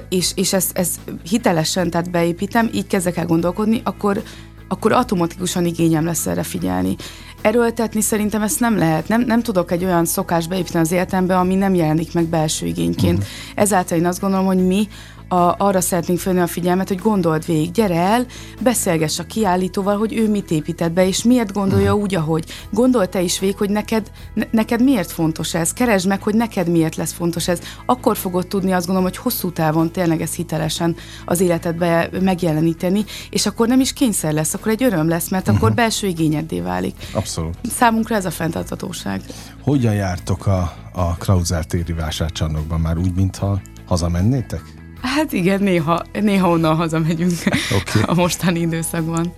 és, 0.09 0.33
és 0.35 0.52
ezt, 0.52 0.78
ezt 0.78 0.99
hitelesen, 1.28 1.90
tehát 1.90 2.11
beépítem, 2.11 2.71
így 2.73 2.87
kezdek 2.87 3.16
el 3.16 3.26
gondolkodni, 3.26 3.80
akkor 3.85 4.23
akkor 4.68 4.92
automatikusan 4.92 5.64
igényem 5.64 6.04
lesz 6.04 6.26
erre 6.26 6.42
figyelni. 6.42 6.97
Erőltetni 7.42 8.00
szerintem 8.00 8.42
ezt 8.42 8.61
nem 8.61 8.78
lehet. 8.78 9.09
Nem, 9.09 9.21
nem 9.21 9.42
tudok 9.42 9.71
egy 9.71 9.85
olyan 9.85 10.04
szokást 10.04 10.49
beépíteni 10.49 10.85
az 10.85 10.92
életembe, 10.92 11.38
ami 11.38 11.54
nem 11.54 11.75
jelenik 11.75 12.14
meg 12.14 12.25
belső 12.25 12.66
igényként. 12.66 13.18
Uh-huh. 13.18 13.33
Ezáltal 13.54 13.99
én 13.99 14.06
azt 14.06 14.21
gondolom, 14.21 14.47
hogy 14.47 14.66
mi 14.66 14.88
a, 15.28 15.54
arra 15.59 15.80
szeretnénk 15.80 16.18
fölni 16.18 16.40
a 16.40 16.47
figyelmet, 16.47 16.88
hogy 16.88 16.99
gondold 16.99 17.47
végig, 17.47 17.71
gyere 17.71 17.97
el, 17.97 18.26
beszélgess 18.61 19.18
a 19.18 19.25
kiállítóval, 19.25 19.99
hogy 19.99 20.16
ő 20.16 20.30
mit 20.30 20.50
épített 20.50 20.92
be, 20.92 21.06
és 21.06 21.23
miért 21.23 21.52
gondolja 21.52 21.87
uh-huh. 21.87 22.02
úgy, 22.02 22.14
ahogy. 22.14 22.45
Gondolj 22.71 23.06
te 23.06 23.21
is 23.21 23.38
végig, 23.38 23.56
hogy 23.56 23.71
neked, 23.71 24.11
ne, 24.35 24.45
neked 24.50 24.83
miért 24.83 25.11
fontos 25.11 25.54
ez, 25.54 25.73
keresd 25.73 26.06
meg, 26.06 26.23
hogy 26.23 26.35
neked 26.35 26.68
miért 26.68 26.97
lesz 26.97 27.12
fontos 27.12 27.49
ez. 27.49 27.61
Akkor 27.87 28.16
fogod 28.16 28.47
tudni 28.47 28.73
azt 28.73 28.87
gondolom, 28.87 29.11
hogy 29.11 29.18
hosszú 29.23 29.52
távon 29.52 29.90
tényleg 29.90 30.21
ez 30.21 30.35
hitelesen 30.35 30.97
az 31.25 31.40
életedbe 31.40 32.09
megjeleníteni, 32.21 33.04
és 33.30 33.47
akkor 33.47 33.68
nem 33.68 33.80
is 33.80 33.92
kényszer 33.92 34.33
lesz, 34.33 34.54
akkor 34.54 34.73
egy 34.73 34.83
öröm 34.83 35.09
lesz, 35.09 35.28
mert 35.28 35.49
uh-huh. 35.49 35.62
akkor 35.62 35.75
belső 35.75 36.06
igényeddé 36.06 36.61
válik. 36.61 36.95
Abszolút. 37.12 37.54
Számunkra 37.71 38.14
ez 38.14 38.25
a 38.25 38.30
fenntarthatóság. 38.30 39.23
Hogyan 39.62 39.95
jártok 39.95 40.47
a, 40.47 40.76
a 40.92 41.16
Krauser 41.16 41.64
téri 41.64 41.92
vásárcsarnokban 41.92 42.80
már 42.80 42.99
úgy, 42.99 43.14
mintha 43.14 43.61
hazamennétek? 43.87 44.86
Hát 45.06 45.32
igen, 45.32 45.62
néha, 45.62 46.02
néha 46.12 46.48
onnan 46.48 46.76
hazamegyünk 46.76 47.32
okay. 47.80 48.02
a 48.06 48.14
mostani 48.14 48.60
időszakban. 48.60 49.32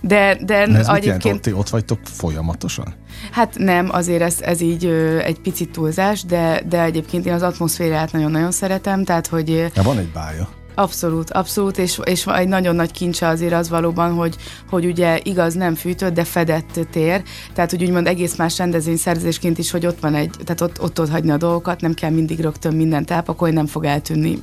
De, 0.00 0.38
de 0.44 0.54
ez 0.64 0.88
egyébként... 0.88 1.46
Ott, 1.46 1.54
ott 1.54 1.68
vagytok 1.68 1.98
folyamatosan? 2.04 2.94
Hát 3.30 3.54
nem, 3.58 3.88
azért 3.90 4.22
ez, 4.22 4.40
ez 4.40 4.60
így 4.60 4.84
ö, 4.84 5.18
egy 5.18 5.40
picit 5.40 5.70
túlzás, 5.70 6.24
de, 6.24 6.62
de 6.68 6.82
egyébként 6.82 7.26
én 7.26 7.32
az 7.32 7.42
atmoszférát 7.42 8.12
nagyon-nagyon 8.12 8.50
szeretem, 8.50 9.04
tehát 9.04 9.26
hogy... 9.26 9.48
Ja, 9.74 9.82
van 9.82 9.98
egy 9.98 10.10
bája. 10.12 10.48
Abszolút, 10.78 11.30
abszolút, 11.30 11.78
és, 11.78 12.00
és 12.04 12.26
egy 12.26 12.48
nagyon 12.48 12.74
nagy 12.74 12.90
kincse 12.90 13.26
azért 13.26 13.52
az 13.52 13.68
valóban, 13.68 14.12
hogy, 14.12 14.36
hogy 14.70 14.86
ugye 14.86 15.20
igaz 15.22 15.54
nem 15.54 15.74
fűtött, 15.74 16.14
de 16.14 16.24
fedett 16.24 16.80
tér, 16.90 17.22
tehát 17.54 17.70
hogy 17.70 17.84
úgymond 17.84 18.06
egész 18.06 18.36
más 18.36 18.58
rendezvényszerzésként 18.58 19.58
is, 19.58 19.70
hogy 19.70 19.86
ott 19.86 20.00
van 20.00 20.14
egy, 20.14 20.30
tehát 20.44 20.60
ott, 20.60 20.82
ott 20.82 21.00
ott 21.00 21.10
hagyni 21.10 21.30
a 21.30 21.36
dolgokat, 21.36 21.80
nem 21.80 21.94
kell 21.94 22.10
mindig 22.10 22.40
rögtön 22.40 22.74
mindent 22.74 23.10
elpakolni, 23.10 23.54
nem 23.54 23.66
fog 23.66 23.84
eltűnni 23.84 24.42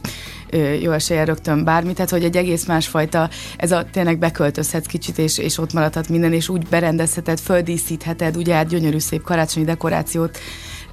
jó 0.81 0.91
esélye 0.91 1.23
rögtön 1.23 1.63
bármi, 1.63 1.93
tehát 1.93 2.11
hogy 2.11 2.23
egy 2.23 2.37
egész 2.37 2.65
másfajta, 2.65 3.29
ez 3.57 3.71
a 3.71 3.85
tényleg 3.91 4.17
beköltözhetsz 4.17 4.87
kicsit, 4.87 5.17
és, 5.17 5.37
és 5.37 5.57
ott 5.57 5.73
maradhat 5.73 6.09
minden, 6.09 6.33
és 6.33 6.49
úgy 6.49 6.67
berendezheted, 6.67 7.39
földíszítheted, 7.39 8.37
ugye 8.37 8.53
hát 8.53 8.67
gyönyörű 8.67 8.99
szép 8.99 9.23
karácsonyi 9.23 9.65
dekorációt 9.65 10.37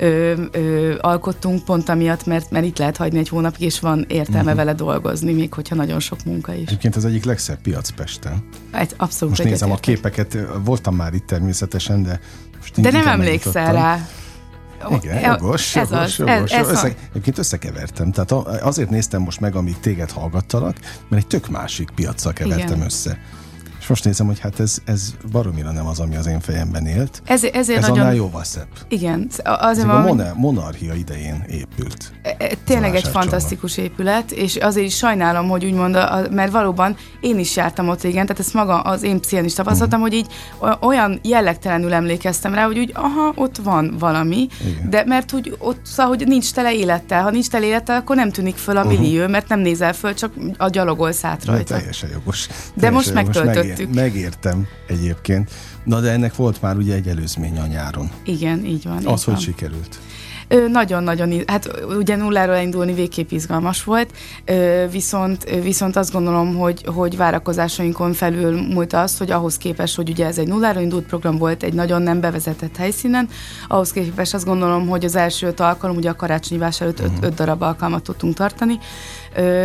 ö, 0.02 0.32
ö, 0.52 0.94
alkottunk 1.00 1.64
pont 1.64 1.88
amiatt, 1.88 2.26
mert, 2.26 2.50
mert 2.50 2.64
itt 2.64 2.78
lehet 2.78 2.96
hagyni 2.96 3.18
egy 3.18 3.28
hónapig, 3.28 3.60
és 3.60 3.80
van 3.80 4.04
értelme 4.08 4.40
uh-huh. 4.40 4.56
vele 4.56 4.74
dolgozni, 4.74 5.32
még 5.32 5.54
hogyha 5.54 5.74
nagyon 5.74 6.00
sok 6.00 6.24
munka 6.24 6.54
is. 6.54 6.66
Egyébként 6.66 6.96
az 6.96 7.04
egyik 7.04 7.24
legszebb 7.24 7.60
piac 7.60 7.90
Pesten. 7.90 8.48
Egy, 8.72 8.94
abszolút. 8.96 9.36
Most 9.36 9.48
nézem 9.48 9.72
a 9.72 9.76
képeket, 9.76 10.38
voltam 10.64 10.94
már 10.94 11.14
itt 11.14 11.26
természetesen, 11.26 12.02
de 12.02 12.20
most 12.58 12.80
De 12.80 12.90
nem 12.90 13.06
emlékszel 13.06 13.72
rá. 13.72 14.08
Igen, 14.90 15.20
jogos, 15.20 15.76
ez 15.76 15.90
jogos, 15.90 16.04
az, 16.04 16.16
jogos. 16.16 16.52
Ez, 16.52 16.66
ez 16.66 16.70
Össze, 16.70 16.94
egyébként 17.10 17.38
összekevertem. 17.38 18.12
Tehát 18.12 18.32
azért 18.62 18.90
néztem 18.90 19.22
most 19.22 19.40
meg, 19.40 19.54
amíg 19.54 19.80
téged 19.80 20.10
hallgattalak, 20.10 20.76
mert 21.08 21.22
egy 21.22 21.28
tök 21.28 21.48
másik 21.48 21.90
piaccal 21.94 22.32
kevertem 22.32 22.66
Igen. 22.66 22.84
össze. 22.84 23.18
És 23.82 23.88
most 23.88 24.04
nézem, 24.04 24.26
hogy 24.26 24.38
hát 24.38 24.60
ez, 24.60 24.78
ez 24.84 25.14
baromira 25.30 25.70
nem 25.70 25.86
az, 25.86 26.00
ami 26.00 26.16
az 26.16 26.26
én 26.26 26.40
fejemben 26.40 26.86
élt. 26.86 27.22
Ez, 27.24 27.44
ezért 27.44 27.78
ez 27.78 27.88
nagyon... 27.88 27.98
annál 27.98 28.14
jóval 28.14 28.44
szebb. 28.44 28.68
Igen. 28.88 29.28
Azért 29.42 29.88
ez 29.88 29.92
valami... 29.92 30.20
a 30.22 30.34
monarchia 30.36 30.94
idején 30.94 31.44
épült. 31.48 32.12
E, 32.22 32.34
e, 32.38 32.54
tényleg 32.64 32.94
egy 32.94 33.08
fantasztikus 33.08 33.76
épület, 33.76 34.30
és 34.30 34.56
azért 34.56 34.86
is 34.86 34.96
sajnálom, 34.96 35.48
hogy 35.48 35.64
úgymond, 35.64 35.94
a, 35.94 36.22
mert 36.30 36.52
valóban 36.52 36.96
én 37.20 37.38
is 37.38 37.56
jártam 37.56 37.88
ott 37.88 38.02
régen, 38.02 38.26
tehát 38.26 38.40
ezt 38.40 38.54
maga 38.54 38.80
az 38.80 39.02
én 39.02 39.20
pszichén 39.20 39.44
is 39.44 39.54
tapasztaltam, 39.54 40.02
uh-huh. 40.02 40.14
hogy 40.14 40.26
így 40.26 40.78
olyan 40.80 41.20
jellegtelenül 41.22 41.92
emlékeztem 41.92 42.54
rá, 42.54 42.64
hogy 42.64 42.78
úgy, 42.78 42.90
aha, 42.94 43.32
ott 43.34 43.56
van 43.56 43.96
valami, 43.98 44.48
Igen. 44.66 44.90
de 44.90 45.04
mert 45.06 45.32
úgy 45.32 45.56
ott, 45.58 45.80
szóval, 45.82 46.16
hogy 46.16 46.26
nincs 46.26 46.52
tele 46.52 46.74
élettel. 46.74 47.22
Ha 47.22 47.30
nincs 47.30 47.48
tele 47.48 47.66
élettel, 47.66 47.96
akkor 47.96 48.16
nem 48.16 48.30
tűnik 48.30 48.56
föl 48.56 48.76
a 48.76 48.84
millió, 48.84 49.16
uh-huh. 49.16 49.30
mert 49.30 49.48
nem 49.48 49.60
nézel 49.60 49.92
föl, 49.92 50.14
csak 50.14 50.32
a 50.56 50.68
gyalogolsz 50.68 51.24
át 51.24 51.44
rajta. 51.44 51.74
De 51.74 51.78
teljesen 51.78 52.10
jogos. 52.12 52.46
Teljesen 52.46 52.72
de 52.74 52.90
most 52.90 53.14
megtöltött 53.14 53.71
megértettük. 53.78 53.94
Megértem 53.94 54.66
egyébként. 54.86 55.50
Na 55.84 56.00
de 56.00 56.10
ennek 56.10 56.36
volt 56.36 56.62
már 56.62 56.76
ugye 56.76 56.94
egy 56.94 57.08
előzmény 57.08 57.58
a 57.58 57.66
nyáron. 57.66 58.10
Igen, 58.24 58.64
így 58.64 58.84
van. 58.84 58.96
Az, 58.96 59.02
így 59.02 59.24
hogy 59.24 59.34
van. 59.34 59.36
sikerült? 59.36 59.98
Nagyon-nagyon, 60.68 61.42
hát 61.46 61.70
ugye 61.98 62.16
nulláról 62.16 62.54
elindulni 62.54 62.92
végképp 62.92 63.30
izgalmas 63.30 63.84
volt, 63.84 64.12
viszont, 64.90 65.44
viszont 65.62 65.96
azt 65.96 66.12
gondolom, 66.12 66.56
hogy, 66.56 66.84
hogy 66.94 67.16
várakozásainkon 67.16 68.12
felül 68.12 68.60
múlt 68.60 68.92
az, 68.92 69.18
hogy 69.18 69.30
ahhoz 69.30 69.56
képest, 69.56 69.96
hogy 69.96 70.10
ugye 70.10 70.26
ez 70.26 70.38
egy 70.38 70.48
nulláról 70.48 70.82
indult 70.82 71.06
program 71.06 71.38
volt 71.38 71.62
egy 71.62 71.72
nagyon 71.74 72.02
nem 72.02 72.20
bevezetett 72.20 72.76
helyszínen, 72.76 73.28
ahhoz 73.68 73.92
képest 73.92 74.34
azt 74.34 74.44
gondolom, 74.44 74.88
hogy 74.88 75.04
az 75.04 75.16
első 75.16 75.46
öt 75.46 75.60
alkalom, 75.60 75.96
ugye 75.96 76.10
a 76.10 76.16
karácsonyi 76.16 76.60
vásár 76.60 76.88
öt, 76.88 77.00
uh-huh. 77.00 77.16
öt 77.20 77.34
darab 77.34 77.62
alkalmat 77.62 78.02
tudtunk 78.02 78.34
tartani, 78.34 78.78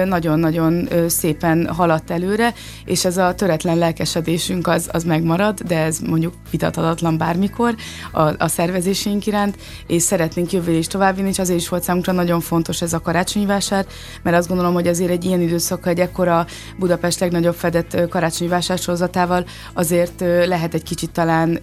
nagyon-nagyon 0.05 0.89
szépen 1.07 1.67
haladt 1.67 2.11
előre, 2.11 2.53
és 2.85 3.05
ez 3.05 3.17
a 3.17 3.33
töretlen 3.35 3.77
lelkesedésünk 3.77 4.67
az, 4.67 4.89
az 4.91 5.03
megmarad, 5.03 5.59
de 5.59 5.79
ez 5.79 5.99
mondjuk 5.99 6.33
vitathatatlan 6.51 7.17
bármikor 7.17 7.75
a, 8.11 8.21
a 8.21 8.47
szervezésénk 8.47 9.25
iránt, 9.25 9.57
és 9.87 10.01
szeretnénk 10.01 10.51
jövő 10.51 10.76
is 10.77 10.87
továbbvinni, 10.87 11.29
és 11.29 11.39
azért 11.39 11.59
is 11.59 11.69
volt 11.69 11.83
számunkra 11.83 12.11
nagyon 12.11 12.39
fontos 12.39 12.81
ez 12.81 12.93
a 12.93 12.99
karácsonyi 12.99 13.45
vásár, 13.45 13.85
mert 14.23 14.37
azt 14.37 14.47
gondolom, 14.47 14.73
hogy 14.73 14.87
azért 14.87 15.11
egy 15.11 15.25
ilyen 15.25 15.41
időszak, 15.41 15.87
egy 15.87 15.99
ekkora 15.99 16.45
Budapest 16.77 17.19
legnagyobb 17.19 17.55
fedett 17.55 18.09
karácsonyi 18.09 18.49
vásársorozatával 18.49 19.45
azért 19.73 20.19
lehet 20.45 20.73
egy 20.73 20.83
kicsit 20.83 21.11
talán, 21.11 21.59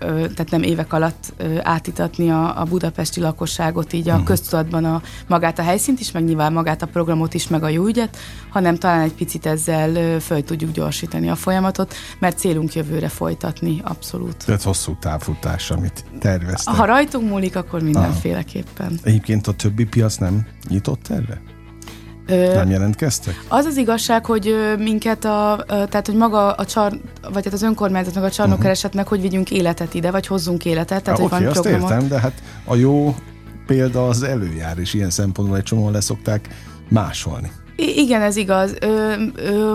tehát 0.00 0.50
nem 0.50 0.62
évek 0.62 0.92
alatt 0.92 1.32
átítatni 1.62 2.30
a, 2.30 2.60
a 2.60 2.64
budapesti 2.64 3.20
lakosságot 3.20 3.92
így 3.92 4.08
a 4.08 4.12
uh-huh. 4.12 4.26
köztudatban 4.26 4.84
a, 4.84 5.02
magát 5.26 5.58
a 5.58 5.62
helyszínt 5.62 6.00
is, 6.00 6.10
meg 6.10 6.24
nyilván 6.24 6.52
magát 6.52 6.82
a 6.82 6.86
programot 6.86 7.34
is, 7.34 7.48
meg 7.48 7.62
a 7.62 7.68
jó 7.68 7.86
ügyet, 7.86 8.16
hanem 8.50 8.76
talán 8.76 9.00
egy 9.00 9.14
picit 9.14 9.46
ezzel 9.46 10.20
föl 10.20 10.44
tudjuk 10.44 10.70
gyorsítani 10.70 11.30
a 11.30 11.34
folyamatot, 11.34 11.94
mert 12.18 12.38
célunk 12.38 12.74
jövőre 12.74 13.08
folytatni, 13.08 13.80
abszolút. 13.84 14.44
Tehát 14.44 14.62
hosszú 14.62 14.96
távfutás, 15.00 15.70
amit 15.70 16.04
terveztek. 16.20 16.74
Ha 16.74 16.84
rajtunk 16.84 17.28
múlik, 17.28 17.56
akkor 17.56 17.82
mindenféleképpen. 18.44 18.98
Egyébként 19.02 19.46
a 19.46 19.52
többi 19.52 19.84
piac 19.84 20.16
nem 20.16 20.46
nyitott 20.68 21.08
erre? 21.08 21.40
Ö, 22.26 22.54
nem 22.54 22.70
jelentkeztek? 22.70 23.44
Az 23.48 23.64
az 23.64 23.76
igazság, 23.76 24.26
hogy 24.26 24.54
minket 24.78 25.24
a, 25.24 25.64
tehát 25.66 26.06
hogy 26.06 26.16
maga 26.16 26.52
a 26.52 26.64
csar, 26.64 27.00
vagy 27.32 27.44
hát 27.44 27.52
az 27.52 27.62
önkormányzatnak 27.62 28.24
a 28.24 28.30
csarnok 28.30 28.58
uh-huh. 28.58 29.06
hogy 29.06 29.20
vigyünk 29.20 29.50
életet 29.50 29.94
ide, 29.94 30.10
vagy 30.10 30.26
hozzunk 30.26 30.64
életet. 30.64 31.02
Tehát, 31.02 31.18
ja, 31.18 31.28
hogy 31.28 31.40
van 31.40 31.46
azt 31.46 31.60
programot. 31.60 31.90
értem, 31.90 32.08
de 32.08 32.20
hát 32.20 32.42
a 32.64 32.74
jó 32.74 33.14
példa 33.66 34.08
az 34.08 34.22
előjár, 34.22 34.78
és 34.78 34.94
ilyen 34.94 35.10
szempontból 35.10 35.56
egy 35.56 35.62
csomóan 35.62 35.92
leszokták 35.92 36.48
másolni. 36.88 37.50
Igen, 37.80 38.22
ez 38.22 38.36
igaz. 38.36 38.74
Ö, 38.80 39.12
ö, 39.34 39.74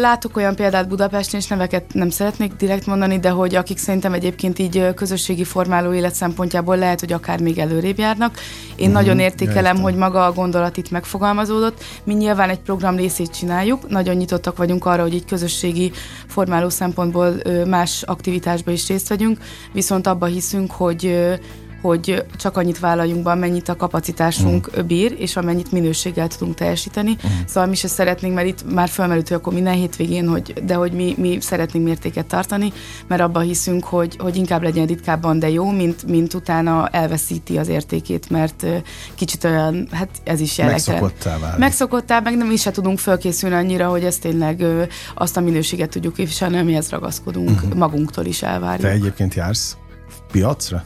látok 0.00 0.36
olyan 0.36 0.54
példát 0.54 0.88
Budapesten, 0.88 1.40
és 1.40 1.46
neveket 1.46 1.84
nem 1.92 2.10
szeretnék 2.10 2.52
direkt 2.52 2.86
mondani, 2.86 3.18
de 3.18 3.30
hogy 3.30 3.54
akik 3.54 3.78
szerintem 3.78 4.12
egyébként 4.12 4.58
így 4.58 4.94
közösségi 4.94 5.44
formáló 5.44 5.92
élet 5.92 6.14
szempontjából 6.14 6.76
lehet, 6.76 7.00
hogy 7.00 7.12
akár 7.12 7.40
még 7.40 7.58
előrébb 7.58 7.98
járnak. 7.98 8.36
Én 8.76 8.88
uh-huh, 8.88 8.92
nagyon 8.92 9.18
értékelem, 9.18 9.64
értem. 9.64 9.82
hogy 9.82 9.94
maga 9.94 10.24
a 10.24 10.32
gondolat 10.32 10.76
itt 10.76 10.90
megfogalmazódott. 10.90 11.84
Mi 12.04 12.14
nyilván 12.14 12.50
egy 12.50 12.60
program 12.60 12.96
részét 12.96 13.30
csináljuk, 13.30 13.88
nagyon 13.88 14.14
nyitottak 14.14 14.56
vagyunk 14.56 14.84
arra, 14.84 15.02
hogy 15.02 15.14
egy 15.14 15.24
közösségi 15.24 15.92
formáló 16.26 16.68
szempontból 16.68 17.34
más 17.66 18.02
aktivitásba 18.02 18.70
is 18.70 18.88
részt 18.88 19.08
vegyünk, 19.08 19.38
viszont 19.72 20.06
abba 20.06 20.26
hiszünk, 20.26 20.70
hogy 20.70 21.30
hogy 21.82 22.24
csak 22.36 22.56
annyit 22.56 22.78
vállaljunk 22.78 23.22
be, 23.22 23.30
amennyit 23.30 23.68
a 23.68 23.76
kapacitásunk 23.76 24.66
uh-huh. 24.66 24.84
bír, 24.84 25.14
és 25.18 25.36
amennyit 25.36 25.72
minőséggel 25.72 26.28
tudunk 26.28 26.54
teljesíteni. 26.54 27.10
Uh-huh. 27.10 27.30
Szóval 27.46 27.68
mi 27.68 27.74
se 27.74 27.88
szeretnénk, 27.88 28.34
mert 28.34 28.46
itt 28.46 28.72
már 28.72 28.88
fölmerült, 28.88 29.28
hogy 29.28 29.36
akkor 29.36 29.52
minden 29.52 29.74
hétvégén, 29.74 30.28
hogy, 30.28 30.52
de 30.64 30.74
hogy 30.74 30.92
mi, 30.92 31.14
mi 31.18 31.38
szeretnénk 31.40 31.86
mértéket 31.86 32.26
tartani, 32.26 32.72
mert 33.06 33.22
abban 33.22 33.42
hiszünk, 33.42 33.84
hogy, 33.84 34.16
hogy 34.18 34.36
inkább 34.36 34.62
legyen 34.62 34.86
ritkábban, 34.86 35.38
de 35.38 35.50
jó, 35.50 35.70
mint, 35.70 36.06
mint 36.06 36.34
utána 36.34 36.88
elveszíti 36.88 37.58
az 37.58 37.68
értékét, 37.68 38.30
mert 38.30 38.66
kicsit 39.14 39.44
olyan, 39.44 39.88
hát 39.90 40.08
ez 40.24 40.40
is 40.40 40.58
jellegtelen. 40.58 41.00
Megszokottá 41.00 41.38
válik. 41.38 41.58
Megszokottá, 41.58 42.20
meg 42.20 42.36
nem 42.36 42.50
is 42.50 42.60
se 42.60 42.70
tudunk 42.70 42.98
fölkészülni 42.98 43.54
annyira, 43.54 43.88
hogy 43.88 44.04
ezt 44.04 44.20
tényleg 44.20 44.64
azt 45.14 45.36
a 45.36 45.40
minőséget 45.40 45.90
tudjuk 45.90 46.14
képviselni, 46.14 46.58
amihez 46.58 46.90
ragaszkodunk, 46.90 47.50
uh-huh. 47.50 47.74
magunktól 47.74 48.24
is 48.24 48.42
elvárjuk. 48.42 48.86
Te 48.86 48.90
egyébként 48.90 49.34
jársz 49.34 49.76
piacra? 50.30 50.84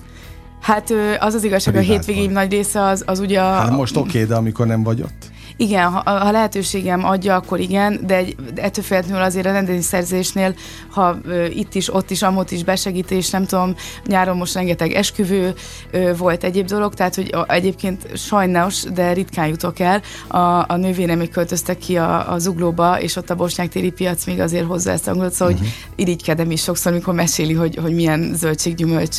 Hát 0.66 0.92
az 1.18 1.34
az 1.34 1.44
igazság, 1.44 1.74
hogy 1.74 1.84
a 1.84 1.86
hétvégén 1.86 2.30
nagy 2.30 2.50
része 2.50 2.82
az, 2.82 3.02
az 3.06 3.18
ugye 3.18 3.40
a... 3.40 3.52
Hát 3.52 3.70
most 3.70 3.96
oké, 3.96 4.08
okay, 4.08 4.24
de 4.24 4.34
amikor 4.34 4.66
nem 4.66 4.82
vagy 4.82 5.02
ott? 5.02 5.30
Igen, 5.56 5.90
ha, 5.90 6.10
ha 6.10 6.30
lehetőségem 6.30 7.04
adja, 7.04 7.34
akkor 7.34 7.60
igen, 7.60 8.00
de, 8.06 8.16
egy, 8.16 8.36
ettől 8.54 8.84
félhetően 8.84 9.22
azért 9.22 9.46
a 9.46 9.52
rendezvényszerzésnél, 9.52 10.54
ha 10.90 11.18
ö, 11.24 11.44
itt 11.44 11.74
is, 11.74 11.94
ott 11.94 12.10
is, 12.10 12.22
amott 12.22 12.50
is 12.50 12.64
besegítés, 12.64 13.30
nem 13.30 13.46
tudom, 13.46 13.74
nyáron 14.06 14.36
most 14.36 14.54
rengeteg 14.54 14.92
esküvő 14.92 15.54
ö, 15.90 16.16
volt 16.16 16.44
egyéb 16.44 16.66
dolog, 16.66 16.94
tehát 16.94 17.14
hogy 17.14 17.34
egyébként 17.46 18.16
sajnos, 18.16 18.82
de 18.82 19.12
ritkán 19.12 19.46
jutok 19.46 19.78
el. 19.78 20.02
A, 20.26 20.38
a 20.72 20.76
nővérem 20.76 21.18
még 21.18 21.30
költöztek 21.30 21.78
ki 21.78 21.96
a, 21.96 22.32
a 22.32 22.38
zuglóba, 22.38 23.00
és 23.00 23.16
ott 23.16 23.30
a 23.30 23.34
bosnyák 23.34 23.68
téri 23.68 23.90
piac 23.90 24.24
még 24.24 24.40
azért 24.40 24.66
hozza 24.66 24.90
ezt 24.90 25.06
a 25.06 25.10
hangot, 25.10 25.32
szóval 25.32 25.54
uh-huh. 25.54 25.68
hogy 25.68 26.04
irigykedem 26.04 26.50
is 26.50 26.62
sokszor, 26.62 26.92
amikor 26.92 27.14
meséli, 27.14 27.52
hogy, 27.52 27.78
hogy 27.82 27.94
milyen 27.94 28.32
zöldséggyümölcs 28.34 29.18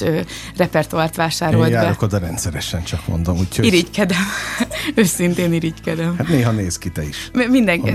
repertoárt 0.57 1.15
vásárolt 1.15 1.67
Én 1.67 1.73
járok 1.73 1.99
be. 1.99 2.05
oda 2.05 2.17
rendszeresen, 2.17 2.83
csak 2.83 3.07
mondom. 3.07 3.37
Úgyhogy... 3.37 3.65
Irigykedem. 3.65 4.17
Őszintén 4.95 5.53
irigykedem. 5.53 6.15
Hát 6.17 6.26
Hát 6.27 6.35
néha 6.35 6.51
néz 6.51 6.77
ki 6.77 6.89
te 6.89 7.03
is. 7.03 7.31
Mindenki, 7.49 7.91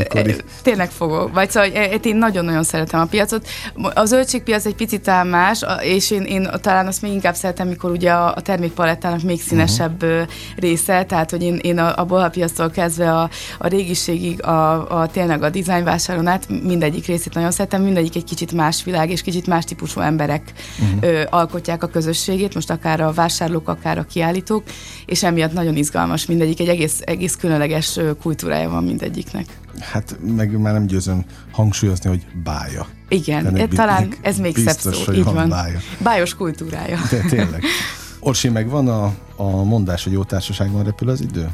tényleg 0.63 0.91
fogok. 0.91 1.35
Vagy 1.35 1.51
szóval 1.51 1.69
én 2.03 2.17
nagyon-nagyon 2.17 2.63
szeretem 2.63 3.01
a 3.01 3.05
piacot. 3.05 3.49
A 3.95 4.05
zöldségpiac 4.05 4.65
egy 4.65 4.75
picit 4.75 5.09
ám 5.09 5.29
más, 5.29 5.65
és 5.81 6.11
én, 6.11 6.23
én 6.23 6.51
talán 6.61 6.87
azt 6.87 7.03
még 7.03 7.13
inkább 7.13 7.35
szeretem, 7.35 7.69
mikor 7.69 7.91
ugye 7.91 8.13
a, 8.13 8.35
a 8.35 8.41
termékpalettának 8.41 9.23
még 9.23 9.41
színesebb 9.41 10.03
uh-huh. 10.03 10.29
része, 10.57 11.05
tehát 11.05 11.31
hogy 11.31 11.43
én, 11.43 11.59
én 11.63 11.79
a, 11.79 11.99
a 11.99 12.05
bolhapiasztól 12.05 12.71
kezdve 12.71 13.13
a, 13.13 13.31
a 13.59 13.67
régiségig, 13.67 14.43
a, 14.43 15.01
a 15.01 15.07
tényleg 15.07 15.43
a 15.43 15.51
dizájnvásáron 15.51 16.27
át 16.27 16.49
mindegyik 16.63 17.07
részét 17.07 17.35
nagyon 17.35 17.51
szeretem, 17.51 17.83
mindegyik 17.83 18.17
egy 18.17 18.25
kicsit 18.25 18.53
más 18.53 18.85
világ, 18.85 19.11
és 19.11 19.23
kicsit 19.23 19.47
más 19.47 19.65
típusú 19.65 20.01
emberek 20.01 20.53
uh-huh. 20.81 21.11
ö, 21.11 21.23
alkotják 21.31 21.83
a 21.83 21.87
közösségét, 21.87 22.55
most 22.55 22.71
akár 22.71 23.01
a 23.01 23.13
vásárlók, 23.13 23.69
akár 23.69 23.99
a 23.99 24.05
kiállítók, 24.05 24.63
és 25.07 25.23
emiatt 25.23 25.53
nagyon 25.53 25.77
izgalmas 25.77 26.27
mindegyik, 26.27 26.61
egy 26.61 26.69
egész, 26.69 27.01
egész 27.05 27.37
különleges 27.37 27.99
kultúrája 28.23 28.69
van 28.69 28.85
mindegyiknek. 28.85 29.47
Hát 29.81 30.17
meg 30.37 30.59
már 30.59 30.73
nem 30.73 30.87
győzöm 30.87 31.25
hangsúlyozni, 31.51 32.09
hogy 32.09 32.27
bája. 32.45 32.87
Igen, 33.09 33.47
Ennek 33.47 33.69
talán 33.69 34.15
ez 34.23 34.39
még 34.39 34.55
biztos, 34.55 34.95
szebb 34.95 35.05
szó. 35.05 35.13
Így 35.13 35.25
van. 35.25 35.35
van. 35.35 35.49
Bája. 35.49 35.79
Bájos 35.99 36.35
kultúrája. 36.35 36.99
De 37.11 37.21
tényleg. 37.29 37.63
Orsi, 38.25 38.49
meg 38.49 38.69
van 38.69 38.89
a, 38.89 39.15
a 39.37 39.63
mondás, 39.63 40.05
hogy 40.05 40.13
jó 40.13 40.25
társaságban 40.25 40.85
repül 40.85 41.09
az 41.09 41.21
idő? 41.21 41.51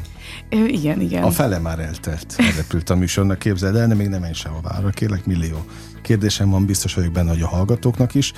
Ö, 0.49 0.65
igen, 0.65 1.01
igen. 1.01 1.23
A 1.23 1.31
fele 1.31 1.57
már 1.57 1.79
eltelt, 1.79 2.33
elrepült 2.37 2.89
a 2.89 2.95
műsornak, 2.95 3.39
képzeld 3.39 3.75
el, 3.75 3.87
de 3.87 3.93
még 3.93 4.07
nem 4.07 4.21
menj 4.21 4.33
sehová, 4.33 4.77
arra 4.77 4.89
kérlek 4.89 5.25
millió. 5.25 5.65
Kérdésem 6.01 6.49
van, 6.49 6.65
biztos 6.65 6.93
vagyok 6.93 7.11
benne, 7.11 7.29
hogy 7.29 7.41
a 7.41 7.47
hallgatóknak 7.47 8.15
is. 8.15 8.33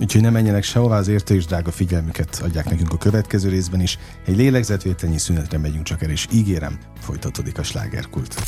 Úgyhogy 0.00 0.20
ne 0.20 0.30
menjenek 0.30 0.62
sehová, 0.62 0.98
azért 0.98 1.30
és 1.30 1.44
drága 1.44 1.70
figyelmüket 1.70 2.40
adják 2.44 2.70
nekünk 2.70 2.92
a 2.92 2.96
következő 2.96 3.48
részben 3.48 3.80
is. 3.80 3.98
Egy 4.26 4.36
lélegzetvételnyi 4.36 5.18
szünetre 5.18 5.58
megyünk 5.58 5.84
csak 5.84 6.02
el, 6.02 6.10
és 6.10 6.26
ígérem, 6.32 6.78
folytatódik 7.00 7.58
a 7.58 7.62
slágerkult. 7.62 8.42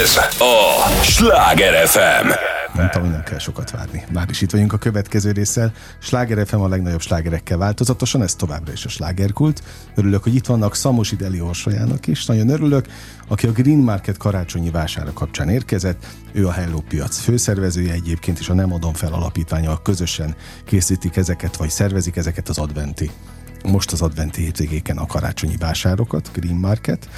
Ez 0.00 0.16
a 0.38 1.02
Sláger 1.02 1.86
FM. 1.86 2.58
Mondtam, 2.74 3.02
hogy 3.02 3.10
nem 3.10 3.22
kell 3.22 3.38
sokat 3.38 3.70
várni. 3.70 4.04
Már 4.12 4.30
is 4.30 4.40
itt 4.40 4.50
vagyunk 4.50 4.72
a 4.72 4.78
következő 4.78 5.30
résszel. 5.32 5.72
Sláger 5.98 6.46
FM 6.46 6.56
a 6.56 6.68
legnagyobb 6.68 7.00
slágerekkel 7.00 7.58
változatosan, 7.58 8.22
ez 8.22 8.34
továbbra 8.34 8.72
is 8.72 8.84
a 8.84 8.88
slágerkult. 8.88 9.62
Örülök, 9.94 10.22
hogy 10.22 10.34
itt 10.34 10.46
vannak 10.46 10.74
Szamosi 10.74 11.16
Deli 11.16 11.40
Orsolyának 11.40 12.06
is. 12.06 12.26
Nagyon 12.26 12.48
örülök, 12.48 12.86
aki 13.28 13.46
a 13.46 13.52
Green 13.52 13.78
Market 13.78 14.16
karácsonyi 14.16 14.70
vására 14.70 15.12
kapcsán 15.12 15.48
érkezett. 15.48 16.06
Ő 16.32 16.46
a 16.46 16.52
Hello 16.52 16.80
Piac 16.80 17.18
főszervezője 17.18 17.92
egyébként, 17.92 18.38
és 18.38 18.48
a 18.48 18.54
Nem 18.54 18.72
adom 18.72 18.92
fel 18.92 19.12
alapítványa 19.12 19.82
közösen 19.82 20.34
készítik 20.64 21.16
ezeket, 21.16 21.56
vagy 21.56 21.70
szervezik 21.70 22.16
ezeket 22.16 22.48
az 22.48 22.58
adventi 22.58 23.10
most 23.64 23.92
az 23.92 24.02
adventi 24.02 24.42
hétvégéken 24.42 24.98
a 24.98 25.06
karácsonyi 25.06 25.56
vásárokat, 25.56 26.30
Green 26.32 26.54
Market, 26.54 27.08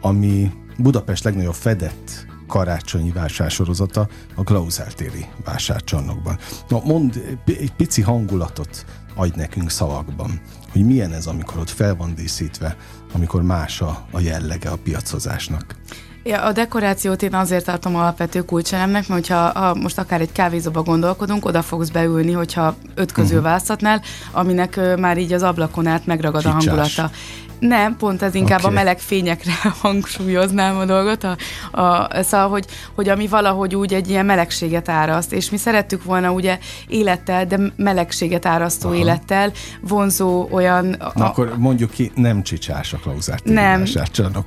ami 0.00 0.50
Budapest 0.78 1.24
legnagyobb 1.24 1.54
fedett 1.54 2.26
karácsonyi 2.52 3.10
vásársorozata 3.10 4.08
a 4.34 4.42
Klauzál 4.42 4.92
téri 4.92 5.26
vásárcsarnokban. 5.44 6.38
Na, 6.68 6.80
mond 6.84 7.38
egy 7.46 7.72
pici 7.76 8.02
hangulatot 8.02 8.84
adj 9.14 9.32
nekünk 9.36 9.70
szavakban, 9.70 10.40
hogy 10.72 10.84
milyen 10.84 11.12
ez, 11.12 11.26
amikor 11.26 11.58
ott 11.58 11.70
fel 11.70 11.96
van 11.96 12.14
díszítve, 12.14 12.76
amikor 13.12 13.42
más 13.42 13.80
a, 13.80 14.06
a 14.10 14.20
jellege 14.20 14.70
a 14.70 14.76
piacozásnak. 14.84 15.74
Ja, 16.24 16.42
a 16.42 16.52
dekorációt 16.52 17.22
én 17.22 17.34
azért 17.34 17.64
tartom 17.64 17.96
alapvető 17.96 18.42
kulcselemnek, 18.42 19.08
mert 19.08 19.20
hogyha 19.20 19.58
ha 19.58 19.74
most 19.74 19.98
akár 19.98 20.20
egy 20.20 20.32
kávézóba 20.32 20.82
gondolkodunk, 20.82 21.44
oda 21.44 21.62
fogsz 21.62 21.88
beülni, 21.88 22.32
hogyha 22.32 22.74
öt 22.94 23.12
közül 23.12 23.30
uh-huh. 23.30 23.44
választhatnál, 23.44 24.02
aminek 24.32 24.74
uh, 24.76 24.98
már 24.98 25.18
így 25.18 25.32
az 25.32 25.42
ablakon 25.42 25.86
át 25.86 26.06
megragad 26.06 26.42
Kicsás. 26.42 26.66
a 26.66 26.70
hangulata. 26.70 27.10
Nem, 27.68 27.96
pont 27.96 28.22
ez 28.22 28.34
inkább 28.34 28.58
okay. 28.58 28.70
a 28.70 28.74
meleg 28.74 28.98
fényekre 28.98 29.52
hangsúlyoznám 29.82 30.76
a 30.76 30.84
dolgot. 30.84 31.24
A, 31.24 31.36
a, 31.80 32.08
szóval, 32.22 32.48
hogy, 32.48 32.64
hogy 32.94 33.08
ami 33.08 33.26
valahogy 33.26 33.74
úgy 33.74 33.94
egy 33.94 34.08
ilyen 34.08 34.26
melegséget 34.26 34.88
áraszt, 34.88 35.32
és 35.32 35.50
mi 35.50 35.56
szerettük 35.56 36.04
volna 36.04 36.32
ugye 36.32 36.58
élettel, 36.88 37.46
de 37.46 37.58
melegséget 37.76 38.46
árasztó 38.46 38.88
Aha. 38.88 38.96
élettel, 38.96 39.52
vonzó 39.80 40.48
olyan... 40.50 40.86
Na 40.86 41.24
a, 41.24 41.28
akkor 41.28 41.54
mondjuk 41.58 41.90
ki, 41.90 42.12
nem 42.14 42.42
csicsás 42.42 42.92
a 42.92 42.96
klauzát. 42.96 43.44
Nem. 43.44 43.84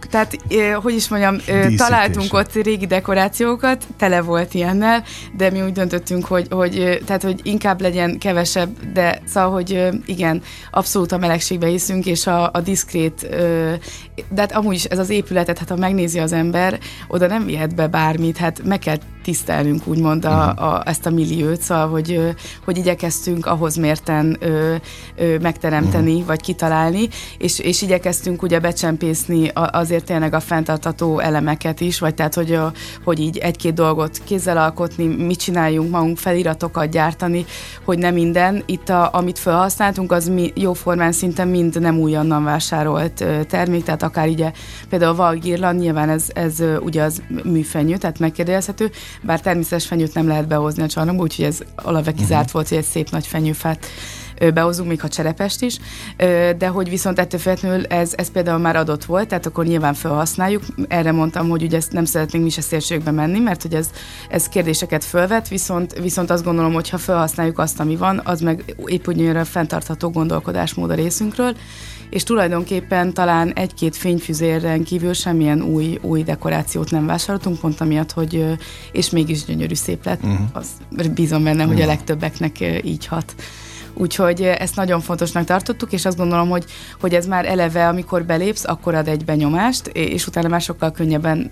Tehát, 0.10 0.38
hogy 0.74 0.94
is 0.94 1.08
mondjam, 1.08 1.38
találtunk 1.76 2.34
ott 2.34 2.54
régi 2.54 2.86
dekorációkat, 2.86 3.88
tele 3.98 4.22
volt 4.22 4.54
ilyennel, 4.54 5.04
de 5.38 5.50
mi 5.50 5.62
úgy 5.62 5.72
döntöttünk, 5.72 6.26
hogy, 6.26 6.48
hogy, 6.50 7.02
tehát, 7.06 7.24
hogy 7.24 7.40
inkább 7.44 7.82
legyen 7.82 8.18
kevesebb, 8.18 8.92
de 8.94 9.22
szóval, 9.28 9.52
hogy 9.52 9.88
igen, 10.06 10.42
abszolút 10.72 11.12
a 11.12 11.18
melegségbe 11.18 11.68
hiszünk, 11.68 12.06
és 12.06 12.28
a, 12.28 12.50
a 12.54 12.62
diszkrét 12.62 13.04
konkrét, 13.06 13.30
de 14.30 14.42
hát 14.42 14.52
amúgy 14.52 14.76
is 14.76 14.84
ez 14.84 15.00
az 15.00 15.10
épületet, 15.10 15.58
hát 15.58 15.70
ha 15.70 15.76
megnézi 15.76 16.20
az 16.20 16.32
ember, 16.32 16.80
oda 17.08 17.28
nem 17.28 17.46
vihet 17.46 17.76
be 17.76 17.88
bármit, 17.88 18.38
hát 18.38 18.64
meg 18.64 18.80
kell 18.80 18.98
tisztelnünk 19.26 19.88
úgymond 19.88 20.26
a, 20.26 20.54
mhm. 20.56 20.64
a, 20.64 20.82
ezt 20.88 21.06
a 21.06 21.10
milliót, 21.10 21.62
szóval, 21.62 21.90
hogy, 21.90 22.36
hogy 22.66 22.78
igyekeztünk 22.78 23.46
ahhoz 23.46 23.76
mérten 23.76 24.38
ö, 24.40 24.76
ö, 25.16 25.38
megteremteni, 25.40 26.12
uh-huh. 26.12 26.26
vagy 26.26 26.42
kitalálni, 26.42 27.08
és, 27.38 27.60
és 27.60 27.82
igyekeztünk 27.82 28.42
ugye 28.42 28.60
becsempészni 28.60 29.52
azért 29.54 30.06
tényleg 30.06 30.34
a 30.34 30.40
fenntartató 30.40 31.20
elemeket 31.20 31.82
is, 31.82 32.00
vagy 32.00 32.14
tehát, 32.14 32.34
hogy, 32.34 32.54
a, 32.54 32.72
hogy 33.04 33.20
így 33.20 33.38
egy-két 33.38 33.74
dolgot 33.74 34.22
kézzel 34.24 34.58
alkotni, 34.58 35.06
mit 35.06 35.40
csináljunk 35.40 35.92
magunk, 35.92 36.18
feliratokat 36.18 36.90
gyártani, 36.90 37.46
hogy 37.86 37.98
nem 37.98 38.14
minden. 38.14 38.64
Itt, 38.66 38.90
a, 38.90 39.10
amit 39.14 39.40
felhasználtunk, 39.40 40.12
az 40.12 40.28
mi, 40.28 40.52
jóformán 40.56 41.12
szinte 41.12 41.46
mind 41.46 41.80
nem 41.80 42.00
újonnan 42.00 42.44
vásárolt 42.44 43.26
termék, 43.48 43.84
tehát 43.84 44.04
akár 44.04 44.28
ugye 44.28 44.52
például 44.90 45.12
a 45.12 45.16
Valgirland, 45.16 45.80
nyilván 45.80 46.10
ez, 46.10 46.26
ez 46.34 46.64
ugye 46.80 47.04
az 47.04 47.22
műfenyő, 47.44 47.98
tehát 47.98 48.20
megkérdezhető, 48.20 48.92
bár 49.22 49.42
természetes 49.42 49.86
fenyőt 49.86 50.14
nem 50.14 50.28
lehet 50.28 50.48
behozni 50.48 50.84
a 50.84 50.88
csarnokba, 50.88 51.22
úgyhogy 51.22 51.46
ez 51.46 51.60
alapvetően 51.76 52.16
kizárt 52.16 52.40
uh-huh. 52.40 52.54
volt, 52.54 52.68
hogy 52.68 52.78
egy 52.78 52.84
szép 52.84 53.10
nagy 53.10 53.28
fenyőfát 53.28 53.86
behozunk, 54.54 54.90
még 54.90 55.02
ha 55.02 55.08
cserepest 55.08 55.62
is, 55.62 55.80
de 56.58 56.68
hogy 56.68 56.90
viszont 56.90 57.20
ettől 57.20 57.40
függetlenül 57.40 57.86
ez, 57.86 58.14
ez 58.16 58.32
például 58.32 58.60
már 58.60 58.76
adott 58.76 59.06
volt, 59.06 59.28
tehát 59.28 59.46
akkor 59.46 59.66
nyilván 59.66 59.94
felhasználjuk. 59.94 60.64
Erre 60.88 61.12
mondtam, 61.12 61.50
hogy 61.50 61.64
ugye 61.64 61.78
ezt 61.78 61.92
nem 61.92 62.06
szeretnénk 62.06 62.44
mi 62.44 62.50
se 62.50 62.62
szélségbe 62.62 63.12
menni, 63.12 63.40
mert 63.40 63.62
hogy 63.62 63.74
ez, 63.74 63.90
ez 64.30 64.48
kérdéseket 64.48 65.04
fölvet, 65.04 65.48
viszont, 65.48 65.94
viszont 65.94 66.30
azt 66.30 66.44
gondolom, 66.44 66.74
hogy 66.74 66.90
ha 66.90 66.98
felhasználjuk 66.98 67.60
azt, 67.60 67.80
ami 67.80 67.96
van, 67.96 68.22
az 68.24 68.42
meg 68.42 68.76
épp 68.86 69.08
úgy 69.08 69.38
fenntartható 69.44 70.10
gondolkodásmód 70.10 70.90
a 70.90 70.94
részünkről, 70.94 71.56
és 72.10 72.24
tulajdonképpen 72.24 73.14
talán 73.14 73.54
egy-két 73.54 73.96
fényfüzéren 73.96 74.84
kívül 74.84 75.14
semmilyen 75.14 75.62
új, 75.62 76.00
új 76.02 76.24
dekorációt 76.24 76.92
nem 76.92 77.06
vásároltunk, 77.06 77.60
pont 77.60 77.82
amiatt, 77.82 78.12
hogy 78.12 78.46
és 78.92 79.10
mégis 79.10 79.46
gyönyörű 79.46 79.74
szép 79.74 80.06
lett. 80.06 80.24
Uh-huh. 80.24 80.48
Az, 80.54 80.68
bízom 81.14 81.44
benne, 81.44 81.64
hogy 81.64 81.82
a 81.82 81.86
legtöbbeknek 81.86 82.84
így 82.84 83.06
hat. 83.06 83.36
Úgyhogy 83.98 84.42
ezt 84.42 84.76
nagyon 84.76 85.02
fontosnak 85.02 85.44
tartottuk, 85.44 85.92
és 85.92 86.06
azt 86.06 86.18
gondolom, 86.18 86.50
hogy, 86.50 86.66
hogy 87.00 87.14
ez 87.14 87.26
már 87.26 87.46
eleve, 87.46 87.88
amikor 87.88 88.24
belépsz, 88.24 88.66
akkor 88.66 88.96
ad 88.96 89.08
egy 89.08 89.26
benyomást, 89.26 89.88
és 89.88 90.28
utána 90.28 90.48
már 90.48 90.62
sokkal 90.62 90.92
könnyebben, 90.92 91.52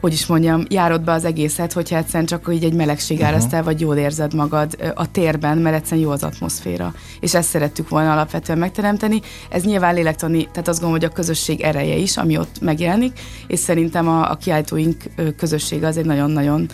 hogy 0.00 0.12
is 0.12 0.26
mondjam, 0.26 0.64
járod 0.68 1.00
be 1.00 1.12
az 1.12 1.24
egészet, 1.24 1.72
hogyha 1.72 1.96
egyszerűen 1.96 2.26
csak 2.26 2.48
így 2.52 2.64
egy 2.64 2.72
melegség 2.72 3.20
uh-huh. 3.20 3.44
el, 3.50 3.62
vagy 3.62 3.80
jól 3.80 3.96
érzed 3.96 4.34
magad 4.34 4.76
a 4.94 5.10
térben, 5.10 5.58
mert 5.58 5.76
egyszerűen 5.76 6.06
jó 6.06 6.12
az 6.12 6.22
atmoszféra. 6.22 6.94
És 7.20 7.34
ezt 7.34 7.48
szerettük 7.48 7.88
volna 7.88 8.12
alapvetően 8.12 8.58
megteremteni. 8.58 9.20
Ez 9.50 9.64
nyilván 9.64 9.94
lélektani, 9.94 10.38
tehát 10.38 10.68
azt 10.68 10.80
gondolom, 10.80 11.00
hogy 11.00 11.10
a 11.10 11.14
közösség 11.14 11.60
ereje 11.60 11.94
is, 11.94 12.16
ami 12.16 12.38
ott 12.38 12.60
megjelenik, 12.60 13.20
és 13.46 13.58
szerintem 13.58 14.08
a, 14.08 14.30
a 14.30 14.36
kiállítóink 14.36 15.02
közössége 15.36 15.86
az 15.86 15.96
egy 15.96 16.04
nagyon-nagyon 16.04 16.68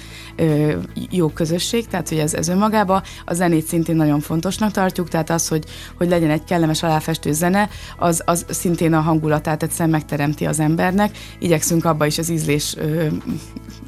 jó 1.10 1.28
közösség, 1.28 1.86
tehát 1.86 2.08
hogy 2.08 2.18
ez, 2.18 2.34
ez 2.34 2.48
önmagában. 2.48 3.02
A 3.24 3.34
zenét 3.34 3.66
szintén 3.66 3.96
nagyon 3.96 4.20
fontosnak 4.20 4.70
tart, 4.70 4.93
tartjuk, 4.94 5.08
tehát 5.08 5.30
az, 5.30 5.48
hogy, 5.48 5.64
hogy 5.96 6.08
legyen 6.08 6.30
egy 6.30 6.44
kellemes 6.44 6.82
aláfestő 6.82 7.32
zene, 7.32 7.68
az, 7.98 8.22
az 8.24 8.44
szintén 8.48 8.92
a 8.92 9.00
hangulatát 9.00 9.62
egyszerűen 9.62 9.90
megteremti 9.90 10.46
az 10.46 10.60
embernek. 10.60 11.18
Igyekszünk 11.38 11.84
abba 11.84 12.06
is 12.06 12.18
az 12.18 12.28
ízlés 12.28 12.74
ö, 12.76 13.06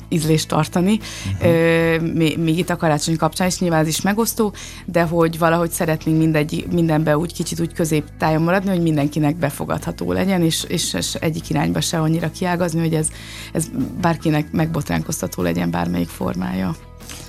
ízlést 0.09 0.49
tartani, 0.49 0.99
uh-huh. 1.35 1.51
ö, 1.51 2.01
még, 2.01 2.39
még 2.39 2.59
itt 2.59 2.71
a 2.71 2.77
karácsony 2.77 3.17
kapcsán 3.17 3.47
is 3.47 3.59
nyilván 3.59 3.81
ez 3.81 3.89
is 3.89 4.01
megosztó, 4.01 4.53
de 4.85 5.03
hogy 5.03 5.39
valahogy 5.39 5.71
szeretnénk 5.71 6.19
mindegy, 6.19 6.67
mindenbe 6.71 7.19
úgy 7.19 7.33
kicsit 7.33 7.61
úgy 7.61 7.73
középtájon 7.73 8.43
maradni, 8.43 8.71
hogy 8.71 8.83
mindenkinek 8.83 9.37
befogadható 9.37 10.13
legyen, 10.13 10.43
és, 10.43 10.65
és, 10.69 10.95
és 10.95 11.15
egyik 11.15 11.51
irányba 11.51 11.81
se 11.81 11.99
annyira 11.99 12.31
kiágazni, 12.31 12.81
hogy 12.81 12.95
ez, 12.95 13.09
ez 13.53 13.67
bárkinek 14.01 14.53
megbotránkoztató 14.53 15.43
legyen 15.43 15.71
bármelyik 15.71 16.09
formája. 16.09 16.86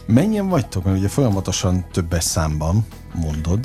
Mennyien 0.08 0.48
vagytok? 0.50 0.84
Mert 0.84 0.98
ugye 0.98 1.08
folyamatosan 1.08 1.86
többes 1.92 2.24
számban 2.24 2.86
mondod. 3.14 3.60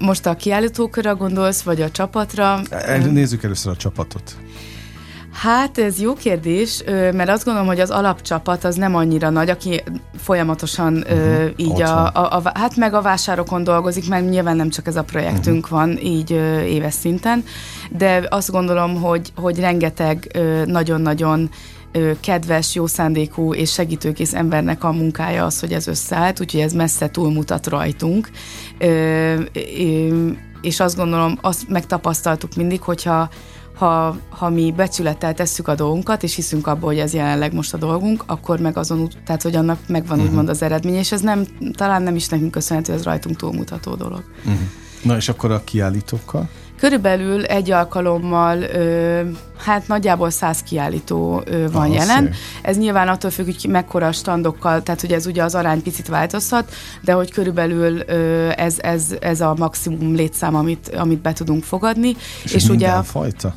Most 0.00 0.26
a 0.26 0.34
kiállítókra 0.34 1.14
gondolsz, 1.14 1.62
vagy 1.62 1.82
a 1.82 1.90
csapatra? 1.90 2.60
Nézzük 3.10 3.42
először 3.42 3.72
a 3.72 3.76
csapatot. 3.76 4.36
Hát 5.32 5.78
ez 5.78 6.00
jó 6.00 6.14
kérdés, 6.14 6.82
mert 6.86 7.28
azt 7.28 7.44
gondolom, 7.44 7.68
hogy 7.68 7.80
az 7.80 7.90
alapcsapat 7.90 8.64
az 8.64 8.74
nem 8.76 8.94
annyira 8.94 9.30
nagy, 9.30 9.50
aki 9.50 9.82
folyamatosan 10.16 10.96
uh-huh, 10.96 11.50
így 11.56 11.82
a, 11.82 12.06
a, 12.06 12.36
a, 12.36 12.42
hát 12.54 12.76
meg 12.76 12.94
a 12.94 13.02
vásárokon 13.02 13.64
dolgozik, 13.64 14.08
mert 14.08 14.28
nyilván 14.28 14.56
nem 14.56 14.70
csak 14.70 14.86
ez 14.86 14.96
a 14.96 15.02
projektünk 15.02 15.64
uh-huh. 15.64 15.78
van 15.78 15.98
így 15.98 16.30
éves 16.66 16.94
szinten, 16.94 17.44
de 17.90 18.26
azt 18.30 18.50
gondolom, 18.50 19.00
hogy, 19.00 19.32
hogy 19.36 19.60
rengeteg 19.60 20.38
nagyon-nagyon 20.64 21.50
kedves, 22.20 22.74
jó 22.74 22.86
szándékú 22.86 23.54
és 23.54 23.72
segítőkész 23.72 24.34
embernek 24.34 24.84
a 24.84 24.92
munkája 24.92 25.44
az, 25.44 25.60
hogy 25.60 25.72
ez 25.72 25.86
összeállt, 25.86 26.40
úgyhogy 26.40 26.60
ez 26.60 26.72
messze 26.72 27.10
túlmutat 27.10 27.66
rajtunk. 27.66 28.30
És 30.60 30.80
azt 30.80 30.96
gondolom, 30.96 31.38
azt 31.40 31.68
megtapasztaltuk 31.68 32.54
mindig, 32.54 32.80
hogyha 32.80 33.30
ha, 33.74 34.16
ha 34.28 34.48
mi 34.48 34.72
becsülettel 34.76 35.34
tesszük 35.34 35.68
a 35.68 35.74
dolgunkat, 35.74 36.22
és 36.22 36.34
hiszünk 36.34 36.66
abból, 36.66 36.88
hogy 36.88 36.98
ez 36.98 37.14
jelenleg 37.14 37.52
most 37.52 37.74
a 37.74 37.76
dolgunk, 37.76 38.22
akkor 38.26 38.60
meg 38.60 38.76
azon, 38.76 39.08
tehát 39.24 39.42
hogy 39.42 39.56
annak 39.56 39.78
megvan 39.86 40.16
uh-huh. 40.16 40.30
úgymond 40.30 40.48
az 40.48 40.62
eredmény, 40.62 40.94
és 40.94 41.12
ez 41.12 41.20
nem, 41.20 41.44
talán 41.72 42.02
nem 42.02 42.14
is 42.14 42.28
nekünk 42.28 42.50
köszönhető, 42.50 42.92
ez 42.92 43.02
rajtunk 43.02 43.36
túlmutató 43.36 43.94
dolog. 43.94 44.24
Uh-huh. 44.38 44.60
Na 45.02 45.16
és 45.16 45.28
akkor 45.28 45.50
a 45.50 45.64
kiállítókkal? 45.64 46.48
Körülbelül 46.76 47.44
egy 47.44 47.70
alkalommal, 47.70 48.62
ö, 48.62 49.20
hát 49.62 49.88
nagyjából 49.88 50.30
száz 50.30 50.62
kiállító 50.62 51.42
van 51.72 51.88
ah, 51.88 51.94
jelen. 51.94 52.24
Szép. 52.24 52.34
Ez 52.62 52.76
nyilván 52.76 53.08
attól 53.08 53.30
függ, 53.30 53.44
hogy 53.44 53.66
mekkora 53.68 54.12
standokkal, 54.12 54.82
tehát 54.82 55.02
ugye 55.02 55.14
ez 55.14 55.26
ugye 55.26 55.42
az 55.42 55.54
arány 55.54 55.82
picit 55.82 56.08
változhat, 56.08 56.72
de 57.00 57.12
hogy 57.12 57.32
körülbelül 57.32 58.02
ez, 58.50 58.76
ez, 58.78 59.06
ez 59.20 59.40
a 59.40 59.54
maximum 59.58 60.14
létszám, 60.14 60.54
amit, 60.54 60.88
amit 60.96 61.20
be 61.20 61.32
tudunk 61.32 61.64
fogadni. 61.64 62.16
És, 62.44 62.52
és 62.52 62.68
ugye 62.68 62.88
a 62.88 63.02
fajta? 63.02 63.54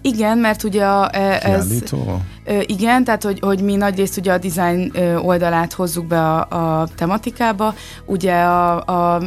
Igen, 0.00 0.38
mert 0.38 0.62
ugye 0.62 0.84
a, 0.84 1.08
e, 1.12 1.40
ez... 1.42 1.66
Kiállító? 1.66 2.20
Igen, 2.66 3.04
tehát 3.04 3.22
hogy, 3.22 3.38
hogy 3.40 3.60
mi 3.62 3.76
nagyrészt 3.76 4.16
ugye 4.16 4.32
a 4.32 4.38
design 4.38 4.92
oldalát 5.22 5.72
hozzuk 5.72 6.06
be 6.06 6.20
a, 6.20 6.80
a 6.80 6.88
tematikába. 6.96 7.74
Ugye 8.06 8.34
a, 8.34 8.84
a, 8.84 9.22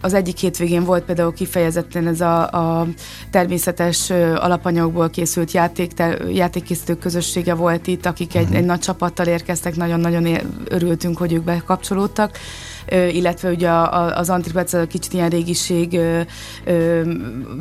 az 0.00 0.14
egyik 0.14 0.38
hétvégén 0.38 0.84
volt 0.84 1.04
például 1.04 1.32
kifejezetten 1.32 2.06
ez 2.06 2.20
a, 2.20 2.50
a 2.50 2.86
természetes 3.30 4.10
alapanyagból 4.34 5.10
készült 5.10 5.37
játék, 5.52 5.92
játékkészítők 6.32 6.98
közössége 6.98 7.54
volt 7.54 7.86
itt, 7.86 8.06
akik 8.06 8.34
egy, 8.34 8.54
egy 8.54 8.64
nagy 8.64 8.80
csapattal 8.80 9.26
érkeztek, 9.26 9.76
nagyon-nagyon 9.76 10.38
örültünk, 10.68 11.18
hogy 11.18 11.32
ők 11.32 11.42
bekapcsolódtak 11.42 12.38
illetve 12.90 13.50
ugye 13.50 13.70
az 14.14 14.30
Antripec 14.30 14.88
kicsit 14.88 15.12
ilyen 15.12 15.28
régiség, 15.28 16.00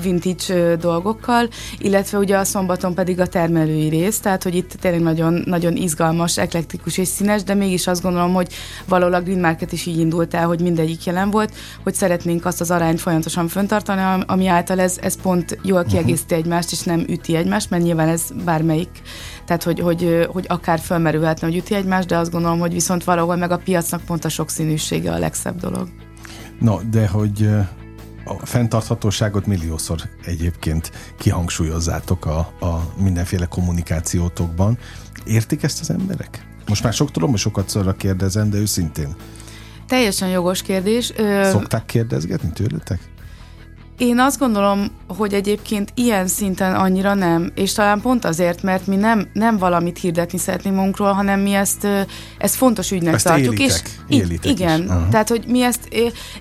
vintage 0.01 0.75
dolgokkal, 0.75 1.47
illetve 1.77 2.17
ugye 2.17 2.37
a 2.37 2.43
szombaton 2.43 2.93
pedig 2.93 3.19
a 3.19 3.27
termelői 3.27 3.89
rész, 3.89 4.19
tehát 4.19 4.43
hogy 4.43 4.55
itt 4.55 4.71
tényleg 4.79 5.01
nagyon, 5.01 5.41
nagyon 5.45 5.75
izgalmas, 5.75 6.37
eklektikus 6.37 6.97
és 6.97 7.07
színes, 7.07 7.43
de 7.43 7.53
mégis 7.53 7.87
azt 7.87 8.01
gondolom, 8.01 8.33
hogy 8.33 8.53
valahol 8.85 9.13
a 9.13 9.21
Green 9.21 9.39
Market 9.39 9.71
is 9.71 9.85
így 9.85 9.99
indult 9.99 10.33
el, 10.33 10.45
hogy 10.45 10.61
mindegyik 10.61 11.05
jelen 11.05 11.29
volt, 11.29 11.53
hogy 11.83 11.93
szeretnénk 11.93 12.45
azt 12.45 12.61
az 12.61 12.71
arányt 12.71 13.01
folyamatosan 13.01 13.47
föntartani, 13.47 14.23
ami 14.25 14.47
által 14.47 14.79
ez, 14.79 14.97
ez 15.01 15.21
pont 15.21 15.57
jól 15.63 15.81
mhm. 15.81 15.89
kiegészíti 15.89 16.35
egymást, 16.35 16.71
és 16.71 16.81
nem 16.81 17.05
üti 17.09 17.35
egymást, 17.35 17.69
mert 17.69 17.83
nyilván 17.83 18.07
ez 18.07 18.21
bármelyik 18.45 19.01
tehát 19.47 19.63
hogy, 19.63 19.79
hogy, 19.79 20.27
hogy 20.31 20.45
akár 20.47 20.79
fölmerülhetne, 20.79 21.47
hogy 21.47 21.55
üti 21.55 21.75
egymást, 21.75 22.07
de 22.07 22.17
azt 22.17 22.31
gondolom, 22.31 22.59
hogy 22.59 22.73
viszont 22.73 23.03
valahol 23.03 23.35
meg 23.35 23.51
a 23.51 23.57
piacnak 23.57 24.01
pont 24.01 24.25
a 24.25 24.29
sokszínűsége 24.29 25.11
a 25.17 25.19
legszebb 25.19 25.59
dolog. 25.59 25.89
No, 26.59 26.79
de 26.89 27.07
hogy 27.07 27.49
a 28.25 28.45
fenntarthatóságot 28.45 29.45
milliószor 29.45 30.01
egyébként 30.25 30.91
kihangsúlyozzátok 31.17 32.25
a, 32.25 32.37
a 32.59 32.93
mindenféle 32.97 33.45
kommunikációtokban. 33.45 34.77
Értik 35.25 35.63
ezt 35.63 35.79
az 35.79 35.89
emberek? 35.89 36.45
Most 36.67 36.83
már 36.83 36.93
sok 36.93 37.11
tudom, 37.11 37.29
hogy 37.29 37.39
sokat 37.39 37.69
szorra 37.69 37.93
kérdezem, 37.93 38.49
de 38.49 38.57
őszintén. 38.57 39.15
Teljesen 39.87 40.29
jogos 40.29 40.61
kérdés. 40.61 41.13
Szokták 41.43 41.85
kérdezgetni 41.85 42.49
tőletek? 42.49 42.99
Én 43.97 44.19
azt 44.19 44.39
gondolom, 44.39 44.87
hogy 45.17 45.33
egyébként 45.33 45.91
ilyen 45.95 46.27
szinten 46.27 46.75
annyira 46.75 47.13
nem, 47.13 47.51
és 47.55 47.73
talán 47.73 48.01
pont 48.01 48.25
azért, 48.25 48.63
mert 48.63 48.87
mi 48.87 48.95
nem, 48.95 49.27
nem 49.33 49.57
valamit 49.57 49.99
hirdetni 49.99 50.37
szeretnénk 50.37 50.75
magunkról, 50.75 51.11
hanem 51.11 51.39
mi 51.39 51.53
ezt, 51.53 51.87
ezt 52.37 52.55
fontos 52.55 52.91
ügynek 52.91 53.13
ezt 53.13 53.25
tartjuk. 53.25 53.59
Élitek, 53.59 53.89
és 54.07 54.17
élitek 54.17 54.51
igen, 54.51 54.81
is. 54.81 54.89
Aha. 54.89 55.07
tehát 55.09 55.29
hogy 55.29 55.43
mi 55.47 55.61
ezt, 55.61 55.87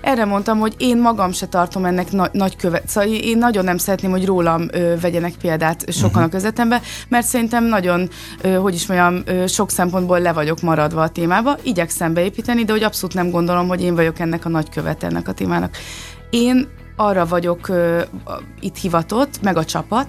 erre 0.01 0.25
mondtam, 0.25 0.59
hogy 0.59 0.75
én 0.77 0.97
magam 0.97 1.31
se 1.31 1.45
tartom 1.45 1.85
ennek 1.85 2.11
na, 2.11 2.29
nagy 2.31 2.55
követ, 2.55 2.87
szóval 2.87 3.09
én 3.09 3.37
nagyon 3.37 3.63
nem 3.63 3.77
szeretném, 3.77 4.11
hogy 4.11 4.25
rólam 4.25 4.67
ö, 4.71 4.93
vegyenek 5.01 5.33
példát 5.41 5.91
sokan 5.91 6.09
uh-huh. 6.09 6.23
a 6.23 6.29
közvetembe, 6.29 6.81
mert 7.07 7.25
szerintem 7.25 7.65
nagyon, 7.65 8.09
ö, 8.41 8.53
hogy 8.53 8.73
is 8.73 8.87
mondjam, 8.87 9.21
ö, 9.25 9.47
sok 9.47 9.71
szempontból 9.71 10.19
le 10.19 10.33
vagyok 10.33 10.61
maradva 10.61 11.01
a 11.01 11.09
témába, 11.09 11.57
igyekszem 11.63 12.13
beépíteni, 12.13 12.63
de 12.63 12.71
hogy 12.71 12.83
abszolút 12.83 13.15
nem 13.15 13.29
gondolom, 13.29 13.67
hogy 13.67 13.81
én 13.81 13.95
vagyok 13.95 14.19
ennek 14.19 14.45
a 14.45 14.49
nagy 14.49 14.69
követ 14.69 15.03
ennek 15.03 15.27
a 15.27 15.33
témának. 15.33 15.77
Én 16.29 16.67
arra 16.99 17.25
vagyok 17.25 17.69
uh, 17.69 18.01
itt 18.59 18.77
hivatott, 18.77 19.41
meg 19.41 19.57
a 19.57 19.65
csapat, 19.65 20.07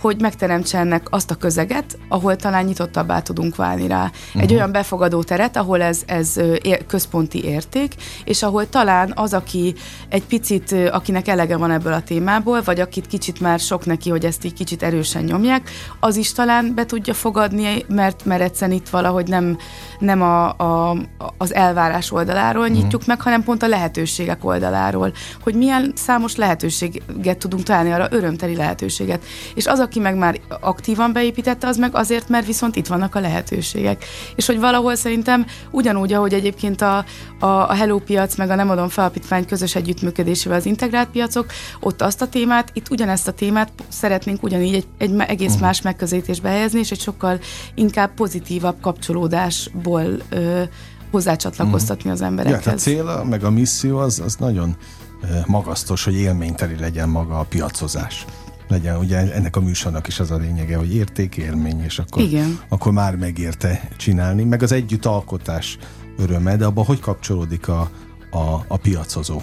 hogy 0.00 0.20
megteremtse 0.20 0.78
ennek 0.78 1.06
azt 1.10 1.30
a 1.30 1.34
közeget, 1.34 1.98
ahol 2.08 2.36
talán 2.36 2.64
nyitottabbá 2.64 3.20
tudunk 3.20 3.56
válni 3.56 3.86
rá. 3.86 4.04
Uh-huh. 4.04 4.42
Egy 4.42 4.48
mhm. 4.48 4.56
olyan 4.56 4.72
befogadó 4.72 5.22
teret, 5.22 5.56
ahol 5.56 5.82
ez, 5.82 6.02
ez 6.06 6.40
központi 6.86 7.44
érték, 7.44 7.94
és 8.24 8.42
ahol 8.42 8.68
talán 8.68 9.12
az, 9.14 9.34
aki 9.34 9.74
egy 10.08 10.24
picit, 10.24 10.72
akinek 10.90 11.28
elege 11.28 11.56
van 11.56 11.70
ebből 11.70 11.92
a 11.92 12.02
témából, 12.02 12.62
vagy 12.62 12.80
akit 12.80 13.06
kicsit 13.06 13.40
már 13.40 13.58
sok 13.58 13.86
neki, 13.86 14.10
hogy 14.10 14.24
ezt 14.24 14.44
így 14.44 14.54
kicsit 14.54 14.82
erősen 14.82 15.24
nyomják, 15.24 15.70
az 16.00 16.16
is 16.16 16.32
talán 16.32 16.74
be 16.74 16.86
tudja 16.86 17.14
fogadni, 17.14 17.84
mert, 17.88 18.24
mert 18.24 18.42
egyszerűen 18.42 18.76
itt 18.76 18.88
valahogy 18.88 19.28
nem, 19.28 19.58
nem 19.98 20.22
a, 20.22 20.48
a, 20.48 20.96
az 21.38 21.54
elvárás 21.54 22.12
oldaláról 22.12 22.62
uh-huh. 22.62 22.78
nyitjuk 22.78 23.06
meg, 23.06 23.20
hanem 23.20 23.42
pont 23.42 23.62
a 23.62 23.68
lehetőségek 23.68 24.44
oldaláról, 24.44 25.12
hogy 25.42 25.54
milyen 25.54 25.92
számos 25.94 26.36
lehetőséget 26.36 27.38
tudunk 27.38 27.62
találni 27.62 27.92
arra, 27.92 28.06
örömteli 28.10 28.56
lehetőséget. 28.56 29.24
És 29.54 29.66
az 29.66 29.78
a 29.78 29.88
aki 29.90 30.00
meg 30.00 30.16
már 30.16 30.40
aktívan 30.60 31.12
beépítette, 31.12 31.66
az 31.66 31.76
meg 31.76 31.94
azért, 31.94 32.28
mert 32.28 32.46
viszont 32.46 32.76
itt 32.76 32.86
vannak 32.86 33.14
a 33.14 33.20
lehetőségek. 33.20 34.04
És 34.34 34.46
hogy 34.46 34.58
valahol 34.58 34.94
szerintem 34.94 35.46
ugyanúgy, 35.70 36.12
ahogy 36.12 36.32
egyébként 36.32 36.80
a, 36.80 37.04
a, 37.38 37.46
a 37.46 37.74
Hello 37.74 37.98
piac, 37.98 38.36
meg 38.36 38.50
a 38.50 38.54
Nem 38.54 38.70
adom 38.70 38.88
felapítvány 38.88 39.46
közös 39.46 39.74
együttműködésével 39.74 40.58
az 40.58 40.66
integrált 40.66 41.08
piacok, 41.08 41.46
ott 41.80 42.02
azt 42.02 42.22
a 42.22 42.28
témát, 42.28 42.70
itt 42.72 42.90
ugyanezt 42.90 43.28
a 43.28 43.32
témát 43.32 43.72
szeretnénk 43.88 44.42
ugyanígy 44.42 44.74
egy, 44.74 44.86
egy 44.98 45.14
egész 45.18 45.48
uh-huh. 45.48 45.62
más 45.62 45.82
megközelítésbe 45.82 46.48
helyezni, 46.48 46.78
és 46.78 46.90
egy 46.90 47.00
sokkal 47.00 47.38
inkább 47.74 48.14
pozitívabb 48.14 48.80
kapcsolódásból 48.80 50.04
ö, 50.28 50.62
hozzácsatlakoztatni 51.10 52.10
az 52.10 52.22
emberekhez. 52.22 52.64
Ja, 52.66 52.72
a 52.72 52.76
cél, 52.76 53.24
meg 53.28 53.44
a 53.44 53.50
misszió 53.50 53.98
az, 53.98 54.20
az 54.24 54.36
nagyon 54.36 54.76
magasztos, 55.46 56.04
hogy 56.04 56.14
élményteli 56.14 56.76
legyen 56.78 57.08
maga 57.08 57.38
a 57.38 57.42
piacozás 57.42 58.24
legyen. 58.70 58.96
Ugye 58.96 59.32
ennek 59.32 59.56
a 59.56 59.60
műsornak 59.60 60.06
is 60.06 60.20
az 60.20 60.30
a 60.30 60.36
lényege, 60.36 60.76
hogy 60.76 60.94
értékélmény, 60.94 61.82
és 61.84 61.98
akkor, 61.98 62.22
Igen. 62.22 62.60
akkor 62.68 62.92
már 62.92 63.16
megérte 63.16 63.88
csinálni. 63.96 64.44
Meg 64.44 64.62
az 64.62 64.72
együttalkotás 64.72 65.78
öröme, 66.18 66.56
de 66.56 66.64
abban 66.64 66.84
hogy 66.84 67.00
kapcsolódik 67.00 67.68
a, 67.68 67.90
a, 68.30 68.64
a 68.68 68.76
piacozó 68.76 69.40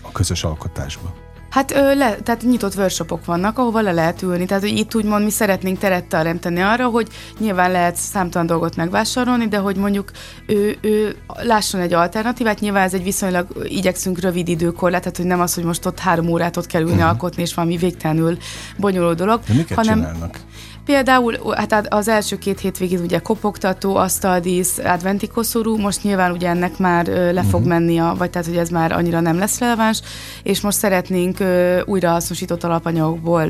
a 0.00 0.12
közös 0.12 0.44
alkotásba? 0.44 1.25
Hát 1.56 1.70
ö, 1.70 1.94
le, 1.94 2.16
tehát 2.16 2.42
nyitott 2.42 2.76
workshopok 2.76 3.24
vannak, 3.24 3.58
ahova 3.58 3.80
le 3.80 3.92
lehet 3.92 4.22
ülni. 4.22 4.44
Tehát 4.44 4.62
hogy 4.62 4.78
itt 4.78 4.94
úgymond 4.94 5.24
mi 5.24 5.30
szeretnénk 5.30 5.78
teret 5.78 6.04
teremteni 6.04 6.60
arra, 6.60 6.86
hogy 6.86 7.08
nyilván 7.38 7.70
lehet 7.70 7.96
számtalan 7.96 8.46
dolgot 8.46 8.76
megvásárolni, 8.76 9.48
de 9.48 9.58
hogy 9.58 9.76
mondjuk 9.76 10.10
ő, 10.46 10.78
ő 10.80 11.16
lásson 11.42 11.80
egy 11.80 11.92
alternatívát. 11.92 12.60
Nyilván 12.60 12.82
ez 12.82 12.94
egy 12.94 13.02
viszonylag 13.02 13.46
igyekszünk 13.64 14.20
rövid 14.20 14.48
időkorlát, 14.48 15.00
tehát 15.00 15.16
hogy 15.16 15.26
nem 15.26 15.40
az, 15.40 15.54
hogy 15.54 15.64
most 15.64 15.86
ott 15.86 15.98
három 15.98 16.28
órát 16.28 16.56
ott 16.56 16.66
kell 16.66 16.80
ülni 16.80 16.92
uh-huh. 16.92 17.08
alkotni, 17.08 17.42
és 17.42 17.54
valami 17.54 17.76
végtelenül 17.76 18.38
bonyolult 18.76 19.16
dolog. 19.16 19.40
De 19.46 19.54
miket 19.54 19.76
hanem, 19.76 19.98
csinálnak? 19.98 20.38
Például 20.86 21.54
hát 21.56 21.86
az 21.88 22.08
első 22.08 22.38
két 22.38 22.60
hétvégén 22.60 23.00
ugye 23.00 23.18
kopogtató, 23.18 23.96
asztaldísz, 23.96 24.78
adventi 24.78 25.28
koszorú, 25.28 25.76
most 25.76 26.02
nyilván 26.02 26.32
ugye 26.32 26.48
ennek 26.48 26.78
már 26.78 27.06
le 27.06 27.42
fog 27.42 27.60
uh-huh. 27.60 27.66
menni, 27.66 27.98
a, 27.98 28.14
vagy 28.18 28.30
tehát 28.30 28.46
hogy 28.46 28.56
ez 28.56 28.68
már 28.68 28.92
annyira 28.92 29.20
nem 29.20 29.38
lesz 29.38 29.58
releváns, 29.58 30.00
és 30.42 30.60
most 30.60 30.78
szeretnénk 30.78 31.38
újra 31.84 32.10
hasznosított 32.10 32.64
alapanyagokból 32.64 33.48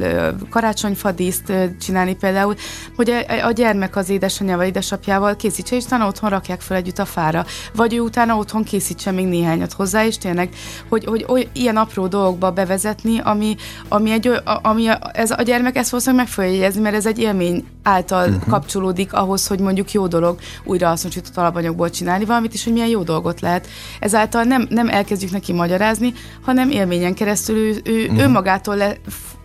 karácsonyfadíszt 0.50 1.52
csinálni 1.80 2.14
például, 2.14 2.54
hogy 2.96 3.10
a, 3.10 3.46
a 3.46 3.50
gyermek 3.50 3.96
az 3.96 4.08
édesanyjával, 4.08 4.64
édesapjával 4.64 5.36
készítse, 5.36 5.76
és 5.76 5.84
utána 5.84 6.06
otthon 6.06 6.30
rakják 6.30 6.60
fel 6.60 6.76
együtt 6.76 6.98
a 6.98 7.04
fára. 7.04 7.44
Vagy 7.74 7.94
ő 7.94 8.00
utána 8.00 8.36
otthon 8.36 8.64
készítse 8.64 9.10
még 9.10 9.26
néhányat 9.26 9.72
hozzá, 9.72 10.04
és 10.04 10.18
tényleg, 10.18 10.48
hogy, 10.88 11.04
hogy 11.04 11.24
oly, 11.28 11.48
ilyen 11.52 11.76
apró 11.76 12.06
dolgokba 12.06 12.50
bevezetni, 12.50 13.20
ami, 13.24 13.56
ami, 13.88 14.10
egy, 14.10 14.30
ami 14.62 14.88
a, 14.88 14.98
ez 15.12 15.30
a 15.30 15.42
gyermek 15.42 15.76
ezt 15.76 15.90
valószínűleg 15.90 16.24
meg 16.24 16.34
fogja 16.34 16.50
jegyezni, 16.50 16.80
mert 16.80 16.94
ez 16.94 17.06
egy 17.06 17.24
élmény 17.26 17.64
által 17.82 18.28
uh-huh. 18.28 18.48
kapcsolódik 18.48 19.12
ahhoz, 19.12 19.46
hogy 19.46 19.60
mondjuk 19.60 19.92
jó 19.92 20.06
dolog 20.06 20.38
újra 20.64 20.88
hasznosított 20.88 21.36
alapanyagból 21.36 21.90
csinálni 21.90 22.24
valamit, 22.24 22.54
és 22.54 22.64
hogy 22.64 22.72
milyen 22.72 22.88
jó 22.88 23.02
dolgot 23.02 23.40
lehet. 23.40 23.66
Ezáltal 24.00 24.42
nem, 24.42 24.66
nem 24.70 24.88
elkezdjük 24.88 25.30
neki 25.30 25.52
magyarázni, 25.52 26.12
hanem 26.42 26.70
élményen 26.70 27.14
keresztül 27.14 27.56
ő, 27.56 27.80
ő 27.84 28.02
uh-huh. 28.02 28.22
önmagától 28.22 28.76
le, 28.76 28.96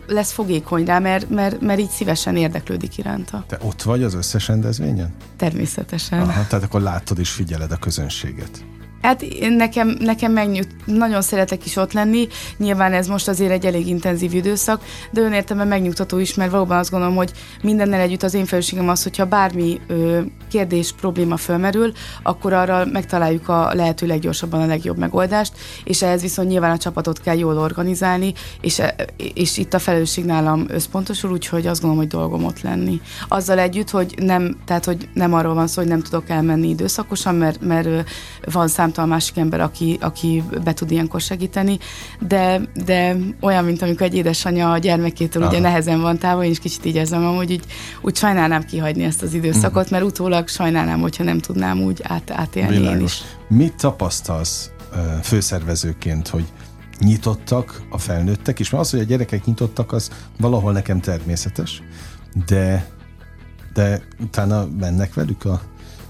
lesz 0.06 0.32
fogékony 0.32 0.84
rá, 0.84 0.98
mert, 0.98 1.30
mert, 1.30 1.60
mert 1.60 1.80
így 1.80 1.90
szívesen 1.90 2.36
érdeklődik 2.36 2.98
iránta. 2.98 3.44
Te 3.48 3.58
ott 3.62 3.82
vagy 3.82 4.02
az 4.02 4.14
összes 4.14 4.48
rendezvényen? 4.48 5.14
Természetesen. 5.36 6.20
Aha, 6.20 6.46
tehát 6.48 6.64
akkor 6.64 6.80
látod 6.80 7.18
és 7.18 7.30
figyeled 7.30 7.72
a 7.72 7.76
közönséget. 7.76 8.64
Hát 9.02 9.24
nekem, 9.56 9.96
nekem 10.00 10.32
megnyújt, 10.32 10.68
nagyon 10.84 11.22
szeretek 11.22 11.66
is 11.66 11.76
ott 11.76 11.92
lenni, 11.92 12.28
nyilván 12.56 12.92
ez 12.92 13.06
most 13.06 13.28
azért 13.28 13.50
egy 13.50 13.66
elég 13.66 13.86
intenzív 13.86 14.34
időszak, 14.34 14.82
de 15.10 15.20
önértemben 15.20 15.68
megnyugtató 15.68 16.18
is, 16.18 16.34
mert 16.34 16.50
valóban 16.50 16.78
azt 16.78 16.90
gondolom, 16.90 17.16
hogy 17.16 17.32
mindennel 17.62 18.00
együtt 18.00 18.22
az 18.22 18.34
én 18.34 18.44
felelősségem 18.44 18.88
az, 18.88 19.02
hogyha 19.02 19.26
bármi 19.26 19.80
ö, 19.86 20.20
kérdés, 20.50 20.92
probléma 21.00 21.36
fölmerül, 21.36 21.92
akkor 22.22 22.52
arra 22.52 22.84
megtaláljuk 22.92 23.48
a 23.48 23.74
lehető 23.74 24.06
leggyorsabban 24.06 24.60
a 24.60 24.66
legjobb 24.66 24.98
megoldást, 24.98 25.52
és 25.84 26.02
ehhez 26.02 26.22
viszont 26.22 26.48
nyilván 26.48 26.70
a 26.70 26.78
csapatot 26.78 27.20
kell 27.20 27.36
jól 27.38 27.58
organizálni, 27.58 28.32
és, 28.60 28.78
e, 28.78 28.94
és 29.34 29.58
itt 29.58 29.74
a 29.74 29.78
felelősség 29.78 30.24
nálam 30.24 30.64
összpontosul, 30.68 31.30
úgyhogy 31.30 31.66
azt 31.66 31.80
gondolom, 31.80 32.04
hogy 32.04 32.14
dolgom 32.14 32.44
ott 32.44 32.60
lenni. 32.60 33.00
Azzal 33.28 33.58
együtt, 33.58 33.90
hogy 33.90 34.14
nem, 34.16 34.56
tehát, 34.64 34.84
hogy 34.84 35.08
nem 35.14 35.34
arról 35.34 35.54
van 35.54 35.66
szó, 35.66 35.80
hogy 35.80 35.90
nem 35.90 36.02
tudok 36.02 36.28
elmenni 36.28 36.68
időszakosan, 36.68 37.34
mert, 37.34 37.60
mert 37.60 38.10
van 38.52 38.68
számtalan 38.92 39.08
másik 39.08 39.36
ember, 39.36 39.60
aki, 39.60 39.98
aki 40.00 40.42
be 40.64 40.72
tud 40.72 40.90
ilyenkor 40.90 41.20
segíteni, 41.20 41.78
de, 42.20 42.60
de 42.84 43.16
olyan, 43.40 43.64
mint 43.64 43.82
amikor 43.82 44.06
egy 44.06 44.14
édesanyja 44.14 44.72
a 44.72 44.78
gyermekétől 44.78 45.42
Aha. 45.42 45.52
ugye 45.52 45.60
nehezen 45.60 46.00
van 46.00 46.18
távol, 46.18 46.44
én 46.44 46.50
is 46.50 46.58
kicsit 46.58 46.84
így 46.84 46.94
érzem, 46.94 47.36
hogy 47.36 47.52
úgy, 47.52 47.64
úgy 48.00 48.16
sajnálnám 48.16 48.64
kihagyni 48.64 49.04
ezt 49.04 49.22
az 49.22 49.34
időszakot, 49.34 49.90
mert 49.90 50.04
utólag 50.04 50.48
sajnálnám, 50.48 51.00
hogyha 51.00 51.24
nem 51.24 51.38
tudnám 51.38 51.80
úgy 51.80 52.00
át, 52.02 52.30
átélni 52.30 52.76
Világos. 52.76 52.98
én 52.98 53.04
is. 53.04 53.22
Mit 53.48 53.74
tapasztalsz 53.74 54.70
főszervezőként, 55.22 56.28
hogy 56.28 56.44
nyitottak 56.98 57.82
a 57.90 57.98
felnőttek, 57.98 58.60
és 58.60 58.72
az, 58.72 58.90
hogy 58.90 59.00
a 59.00 59.04
gyerekek 59.04 59.44
nyitottak, 59.44 59.92
az 59.92 60.10
valahol 60.38 60.72
nekem 60.72 61.00
természetes, 61.00 61.82
de, 62.46 62.86
de 63.74 64.02
utána 64.20 64.66
mennek 64.78 65.14
velük 65.14 65.44
a 65.44 65.60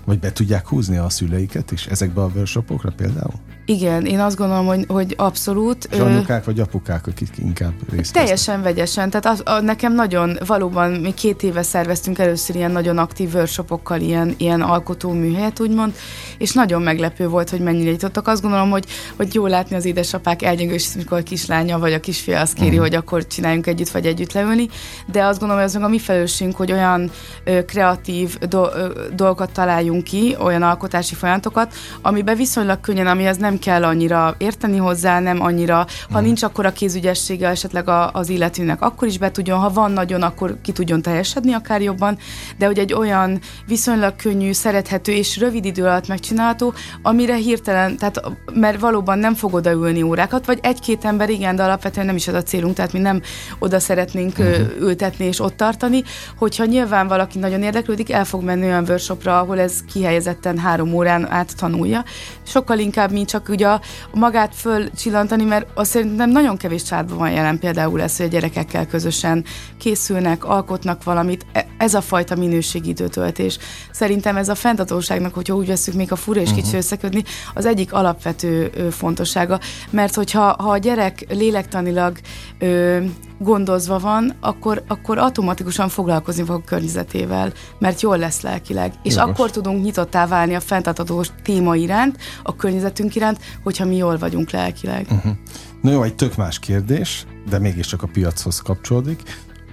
vagy 0.05 0.19
be 0.19 0.33
tudják 0.33 0.69
húzni 0.69 0.97
a 0.97 1.09
szüleiket 1.09 1.71
is 1.71 1.87
ezekbe 1.87 2.23
a 2.23 2.31
workshopokra 2.35 2.93
például? 2.97 3.35
Igen, 3.73 4.07
én 4.07 4.21
azt 4.21 4.37
gondolom, 4.37 4.67
hogy, 4.67 4.85
hogy 4.89 5.15
abszolút. 5.17 5.89
És 5.91 5.99
anyukák 5.99 6.45
vagy 6.45 6.61
apukák, 6.61 7.07
akik 7.07 7.29
inkább 7.39 7.73
részt 7.91 8.13
Teljesen 8.13 8.63
vegyesen. 8.63 9.11
Tehát 9.11 9.27
az, 9.27 9.43
a, 9.45 9.61
nekem 9.61 9.95
nagyon, 9.95 10.39
valóban 10.47 10.91
mi 10.91 11.15
két 11.15 11.43
éve 11.43 11.63
szerveztünk 11.63 12.19
először 12.19 12.57
ilyen 12.57 12.71
nagyon 12.71 12.99
aktív 12.99 13.35
workshopokkal, 13.35 14.01
ilyen, 14.01 14.35
ilyen 14.37 14.61
alkotó 14.61 15.11
műhelyet, 15.11 15.61
úgymond, 15.61 15.95
és 16.39 16.53
nagyon 16.53 16.83
meglepő 16.83 17.29
volt, 17.29 17.51
hogy 17.51 17.61
mennyire 17.61 17.91
nyitottak. 17.91 18.29
Azt 18.29 18.43
gondolom, 18.43 18.71
hogy, 18.71 18.85
hogy 19.17 19.35
jó 19.35 19.47
látni 19.47 19.77
az 19.77 19.85
édesapák 19.85 20.43
elgyengülés, 20.43 20.89
amikor 20.95 21.19
a 21.19 21.23
kislánya 21.23 21.79
vagy 21.79 21.93
a 21.93 22.01
kisfia 22.01 22.41
azt 22.41 22.55
kéri, 22.55 22.69
uh-huh. 22.69 22.83
hogy 22.83 22.95
akkor 22.95 23.27
csináljunk 23.27 23.67
együtt, 23.67 23.91
vagy 23.91 24.07
együtt 24.07 24.33
leülni. 24.33 24.69
De 25.13 25.25
azt 25.25 25.39
gondolom, 25.39 25.63
hogy 25.63 25.71
az 25.71 25.75
meg 25.75 25.89
a 25.89 25.89
mi 25.89 25.99
felelősségünk, 25.99 26.57
hogy 26.57 26.73
olyan 26.73 27.11
ö, 27.45 27.65
kreatív 27.65 28.39
do, 28.39 28.65
ö, 28.75 28.89
dolgokat 29.15 29.53
találjunk 29.53 30.05
ki, 30.05 30.37
olyan 30.41 30.63
alkotási 30.63 31.15
folyamatokat, 31.15 31.75
amiben 32.03 32.37
viszonylag 32.37 32.81
könnyen, 32.81 33.07
amihez 33.07 33.37
nem 33.37 33.59
kell 33.63 33.85
annyira 33.85 34.35
érteni 34.39 34.77
hozzá, 34.77 35.21
nem 35.21 35.43
annyira, 35.43 35.87
ha 36.11 36.21
mm. 36.21 36.25
nincs 36.25 36.43
akkor 36.43 36.67
a 36.67 36.73
kézügyessége 36.73 37.49
esetleg 37.49 37.89
a, 37.89 38.11
az 38.13 38.29
illetőnek, 38.29 38.83
akkor 38.83 39.09
is 39.09 39.19
be 39.19 39.31
tudjon, 39.31 39.59
ha 39.59 39.71
van 39.71 39.91
nagyon, 39.93 40.23
akkor 40.23 40.57
ki 40.63 40.73
tudjon 40.73 41.03
teljesedni 41.03 41.53
akár 41.53 41.83
jobban, 41.83 42.19
de 42.59 42.67
hogy 42.67 42.79
egy 42.79 42.93
olyan 42.93 43.41
viszonylag 43.67 44.17
könnyű, 44.17 44.53
szerethető 44.53 45.13
és 45.13 45.39
rövid 45.39 45.65
idő 45.65 45.83
alatt 45.83 46.09
megcsinálható, 46.09 46.75
amire 47.03 47.35
hirtelen, 47.35 47.97
tehát 47.97 48.23
mert 48.55 48.81
valóban 48.81 49.19
nem 49.19 49.35
fog 49.35 49.55
odaülni 49.55 50.03
órákat, 50.03 50.47
vagy 50.47 50.59
egy-két 50.63 51.05
ember 51.05 51.31
igen, 51.31 51.57
de 51.57 51.63
alapvetően 51.63 52.07
nem 52.07 52.17
is 52.17 52.29
az 52.29 52.35
a 52.35 52.43
célunk, 52.43 52.75
tehát 52.75 52.93
mi 52.93 52.99
nem 52.99 53.21
oda 53.59 53.81
szeretnénk 53.81 54.39
uh-huh. 54.39 54.81
ültetni 54.81 55.25
és 55.25 55.41
ott 55.41 55.57
tartani, 55.57 56.03
hogyha 56.39 56.65
nyilván 56.65 57.09
valaki 57.09 57.39
nagyon 57.39 57.63
érdeklődik, 57.63 58.13
el 58.13 58.25
fog 58.25 58.43
menni 58.43 58.65
olyan 58.65 58.85
workshopra, 58.89 59.39
ahol 59.39 59.61
ez 59.61 59.85
kihelyezetten 59.93 60.59
három 60.59 60.95
órán 60.95 61.31
át 61.31 61.57
tanulja. 61.57 62.05
Sokkal 62.43 62.79
inkább, 62.79 63.13
mint 63.13 63.29
csak 63.29 63.42
ugye 63.49 63.69
a, 63.69 63.81
magát 64.15 64.55
fölcsillantani, 64.55 65.45
mert 65.45 65.67
azt 65.75 65.91
szerintem 65.91 66.31
nagyon 66.31 66.57
kevés 66.57 66.83
családban 66.83 67.19
van 67.19 67.31
jelen 67.31 67.59
például 67.59 67.99
lesz, 67.99 68.17
hogy 68.17 68.27
a 68.27 68.29
gyerekekkel 68.29 68.87
közösen 68.87 69.45
készülnek, 69.79 70.45
alkotnak 70.45 71.05
valamit. 71.05 71.47
E, 71.53 71.67
ez 71.79 71.95
a 71.95 72.01
fajta 72.01 72.37
minőségi 72.37 72.89
időtöltés. 72.89 73.59
Szerintem 73.91 74.37
ez 74.37 74.49
a 74.49 74.55
fenntartóságnak, 74.55 75.35
hogyha 75.35 75.55
úgy 75.55 75.67
veszük 75.67 75.95
még 75.95 76.13
a 76.13 76.17
fura 76.17 76.41
és 76.41 76.49
kicsi 76.49 76.61
uh-huh. 76.61 76.77
összeködni, 76.77 77.23
az 77.55 77.67
egyik 77.67 77.93
alapvető 77.93 78.71
fontossága. 78.91 79.61
Mert 79.91 80.15
hogyha 80.15 80.41
ha 80.59 80.71
a 80.71 80.79
gyerek 80.79 81.27
lélektanilag 81.29 82.19
ö, 82.63 83.05
gondozva 83.39 83.99
van, 83.99 84.35
akkor, 84.41 84.83
akkor 84.87 85.19
automatikusan 85.19 85.89
foglalkozni 85.89 86.45
fog 86.45 86.57
a 86.57 86.65
környezetével, 86.65 87.53
mert 87.79 88.01
jól 88.01 88.19
lesz 88.19 88.41
lelkileg. 88.41 88.93
És 89.03 89.15
Jogos. 89.15 89.31
akkor 89.31 89.51
tudunk 89.51 89.83
nyitottá 89.83 90.27
válni 90.27 90.55
a 90.55 90.61
fenntartató 90.61 91.25
téma 91.43 91.77
iránt, 91.77 92.17
a 92.43 92.57
környezetünk 92.57 93.15
iránt, 93.15 93.41
hogyha 93.63 93.85
mi 93.85 93.97
jól 93.97 94.19
vagyunk 94.19 94.51
lelkileg. 94.51 95.07
Uh-huh. 95.11 95.33
Na 95.81 95.91
jó, 95.91 96.03
egy 96.03 96.15
tök 96.15 96.37
más 96.37 96.59
kérdés, 96.59 97.27
de 97.49 97.59
mégiscsak 97.59 98.03
a 98.03 98.09
piachoz 98.13 98.61
kapcsolódik. 98.61 99.23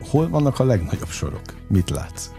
Hol 0.09 0.29
vannak 0.29 0.59
a 0.59 0.63
legnagyobb 0.63 1.09
sorok? 1.09 1.41
Mit 1.67 1.89
látsz? 1.89 2.38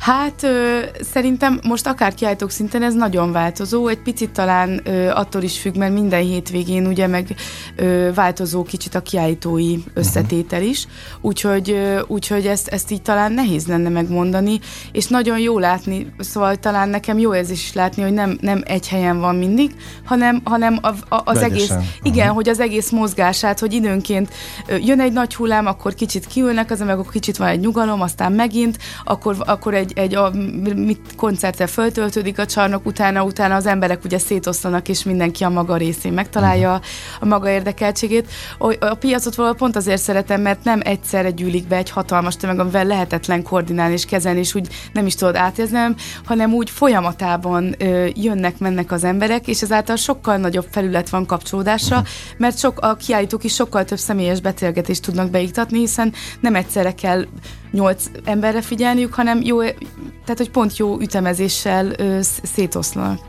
Hát 0.00 0.42
ö, 0.42 0.78
szerintem 1.12 1.60
most 1.62 1.86
akár 1.86 2.14
kiállítók 2.14 2.50
szinten 2.50 2.82
ez 2.82 2.94
nagyon 2.94 3.32
változó, 3.32 3.88
egy 3.88 4.02
picit 4.02 4.30
talán 4.30 4.80
ö, 4.84 5.08
attól 5.08 5.42
is 5.42 5.60
függ, 5.60 5.76
mert 5.76 5.92
minden 5.92 6.22
hétvégén 6.22 6.86
ugye 6.86 7.06
meg 7.06 7.34
ö, 7.76 8.10
változó 8.14 8.62
kicsit 8.62 8.94
a 8.94 9.00
kiállítói 9.00 9.76
összetétel 9.94 10.62
is, 10.62 10.86
úgyhogy, 11.20 11.70
ö, 11.70 12.00
úgyhogy 12.06 12.46
ezt, 12.46 12.68
ezt 12.68 12.90
így 12.90 13.02
talán 13.02 13.32
nehéz 13.32 13.66
lenne 13.66 13.88
megmondani, 13.88 14.60
és 14.92 15.06
nagyon 15.06 15.38
jó 15.38 15.58
látni, 15.58 16.12
szóval 16.18 16.56
talán 16.56 16.88
nekem 16.88 17.18
jó 17.18 17.34
érzés 17.34 17.62
is 17.62 17.72
látni, 17.72 18.02
hogy 18.02 18.12
nem, 18.12 18.38
nem 18.40 18.62
egy 18.66 18.88
helyen 18.88 19.20
van 19.20 19.34
mindig, 19.34 19.74
hanem, 20.04 20.40
hanem 20.44 20.78
a, 20.82 20.88
a, 20.88 21.22
az 21.24 21.40
Vegyesen. 21.40 21.78
egész, 21.78 21.88
igen, 22.02 22.28
hogy 22.28 22.48
az 22.48 22.60
egész 22.60 22.90
mozgását, 22.90 23.58
hogy 23.58 23.72
időnként 23.72 24.28
ö, 24.66 24.76
jön 24.76 25.00
egy 25.00 25.12
nagy 25.12 25.34
hullám, 25.34 25.66
akkor 25.66 25.94
kicsit 25.94 26.26
kiülnek, 26.26 26.70
az 26.70 26.78
meg 26.80 26.98
akkor 26.98 27.12
kicsit 27.12 27.36
van 27.36 27.48
egy 27.48 27.60
nyugalom, 27.60 28.00
aztán 28.00 28.32
megint, 28.32 28.78
akkor, 29.04 29.36
akkor 29.38 29.74
egy 29.74 29.89
egy, 29.90 29.98
egy 29.98 30.14
a, 30.14 30.30
mit 30.74 31.00
koncerttel 31.16 31.66
föltöltődik 31.66 32.38
a 32.38 32.46
csarnok, 32.46 32.86
utána, 32.86 33.24
utána 33.24 33.54
az 33.54 33.66
emberek 33.66 34.04
ugye 34.04 34.18
szétosztanak, 34.18 34.88
és 34.88 35.02
mindenki 35.02 35.44
a 35.44 35.48
maga 35.48 35.76
részén 35.76 36.12
megtalálja 36.12 36.70
uh-huh. 36.70 36.84
a 37.20 37.26
maga 37.26 37.50
érdekeltségét. 37.50 38.28
A, 38.58 38.84
a 38.86 38.94
piacot 38.94 39.34
valahol 39.34 39.56
pont 39.58 39.76
azért 39.76 40.02
szeretem, 40.02 40.40
mert 40.40 40.64
nem 40.64 40.80
egyszerre 40.84 41.30
gyűlik 41.30 41.68
be 41.68 41.76
egy 41.76 41.90
hatalmas 41.90 42.36
tömeg, 42.36 42.58
amivel 42.58 42.84
lehetetlen 42.84 43.42
koordinálni 43.42 43.92
és 43.92 44.04
kezelni, 44.04 44.38
és 44.38 44.54
úgy 44.54 44.68
nem 44.92 45.06
is 45.06 45.14
tudod 45.14 45.36
átérzni, 45.36 45.78
hanem 46.24 46.52
úgy 46.52 46.70
folyamatában 46.70 47.74
ö, 47.78 48.06
jönnek, 48.14 48.58
mennek 48.58 48.92
az 48.92 49.04
emberek, 49.04 49.46
és 49.48 49.62
ezáltal 49.62 49.96
sokkal 49.96 50.36
nagyobb 50.36 50.66
felület 50.70 51.08
van 51.08 51.26
kapcsolódásra, 51.26 51.96
uh-huh. 51.96 52.10
mert 52.36 52.58
sok, 52.58 52.80
a 52.80 52.94
kiállítók 52.94 53.44
is 53.44 53.54
sokkal 53.54 53.84
több 53.84 53.98
személyes 53.98 54.40
beszélgetést 54.40 55.02
tudnak 55.02 55.30
beiktatni, 55.30 55.78
hiszen 55.78 56.12
nem 56.40 56.54
egyszerre 56.54 56.94
kell 56.94 57.26
nyolc 57.70 58.04
emberre 58.24 58.62
figyelniük, 58.62 59.14
hanem 59.14 59.40
jó, 59.42 59.60
tehát 59.60 60.36
hogy 60.36 60.50
pont 60.50 60.76
jó 60.76 61.00
ütemezéssel 61.00 61.92
ö, 61.96 62.18
szétoszlanak. 62.42 63.20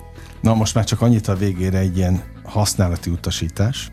Na 0.42 0.54
most 0.54 0.76
már 0.76 0.84
csak 0.84 1.02
annyit 1.02 1.28
a 1.28 1.36
végére 1.36 1.78
egy 1.78 1.98
ilyen 1.98 2.24
használati 2.44 3.10
utasítás, 3.10 3.92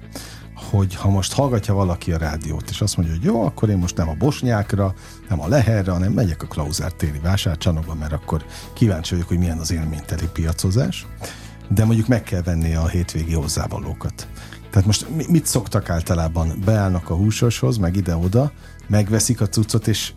hogy 0.71 0.95
ha 0.95 1.11
most 1.11 1.33
hallgatja 1.33 1.75
valaki 1.75 2.13
a 2.13 2.19
rádiót, 2.19 2.71
és 2.71 2.81
azt 2.81 2.97
mondja, 2.97 3.15
hogy 3.15 3.25
jó, 3.25 3.43
akkor 3.43 3.69
én 3.69 3.79
most 3.79 3.97
nem 3.97 4.09
a 4.09 4.15
Bosnyákra, 4.15 4.95
nem 5.29 5.41
a 5.41 5.49
Leherre, 5.49 5.91
hanem 5.91 6.13
megyek 6.13 6.43
a 6.43 6.47
Klauzár 6.47 6.93
téli 6.93 7.19
vásárcsanokba, 7.23 7.95
mert 7.95 8.13
akkor 8.13 8.45
kíváncsi 8.73 9.15
vagyok, 9.15 9.29
hogy 9.29 9.39
milyen 9.39 9.59
az 9.59 9.73
élményteli 9.73 10.29
piacozás, 10.33 11.07
de 11.69 11.85
mondjuk 11.85 12.07
meg 12.07 12.23
kell 12.23 12.43
venni 12.43 12.75
a 12.75 12.89
hétvégi 12.89 13.35
hozzávalókat. 13.35 14.29
Tehát 14.71 14.87
most 14.87 15.29
mit 15.29 15.47
szoktak 15.47 15.91
általában? 15.91 16.63
Beállnak 16.65 17.11
a 17.11 17.15
húsoshoz, 17.15 17.77
meg 17.77 17.97
ide-oda, 17.97 18.53
megveszik 18.87 19.41
a 19.41 19.49
cuccot, 19.49 19.87
és 19.87 20.13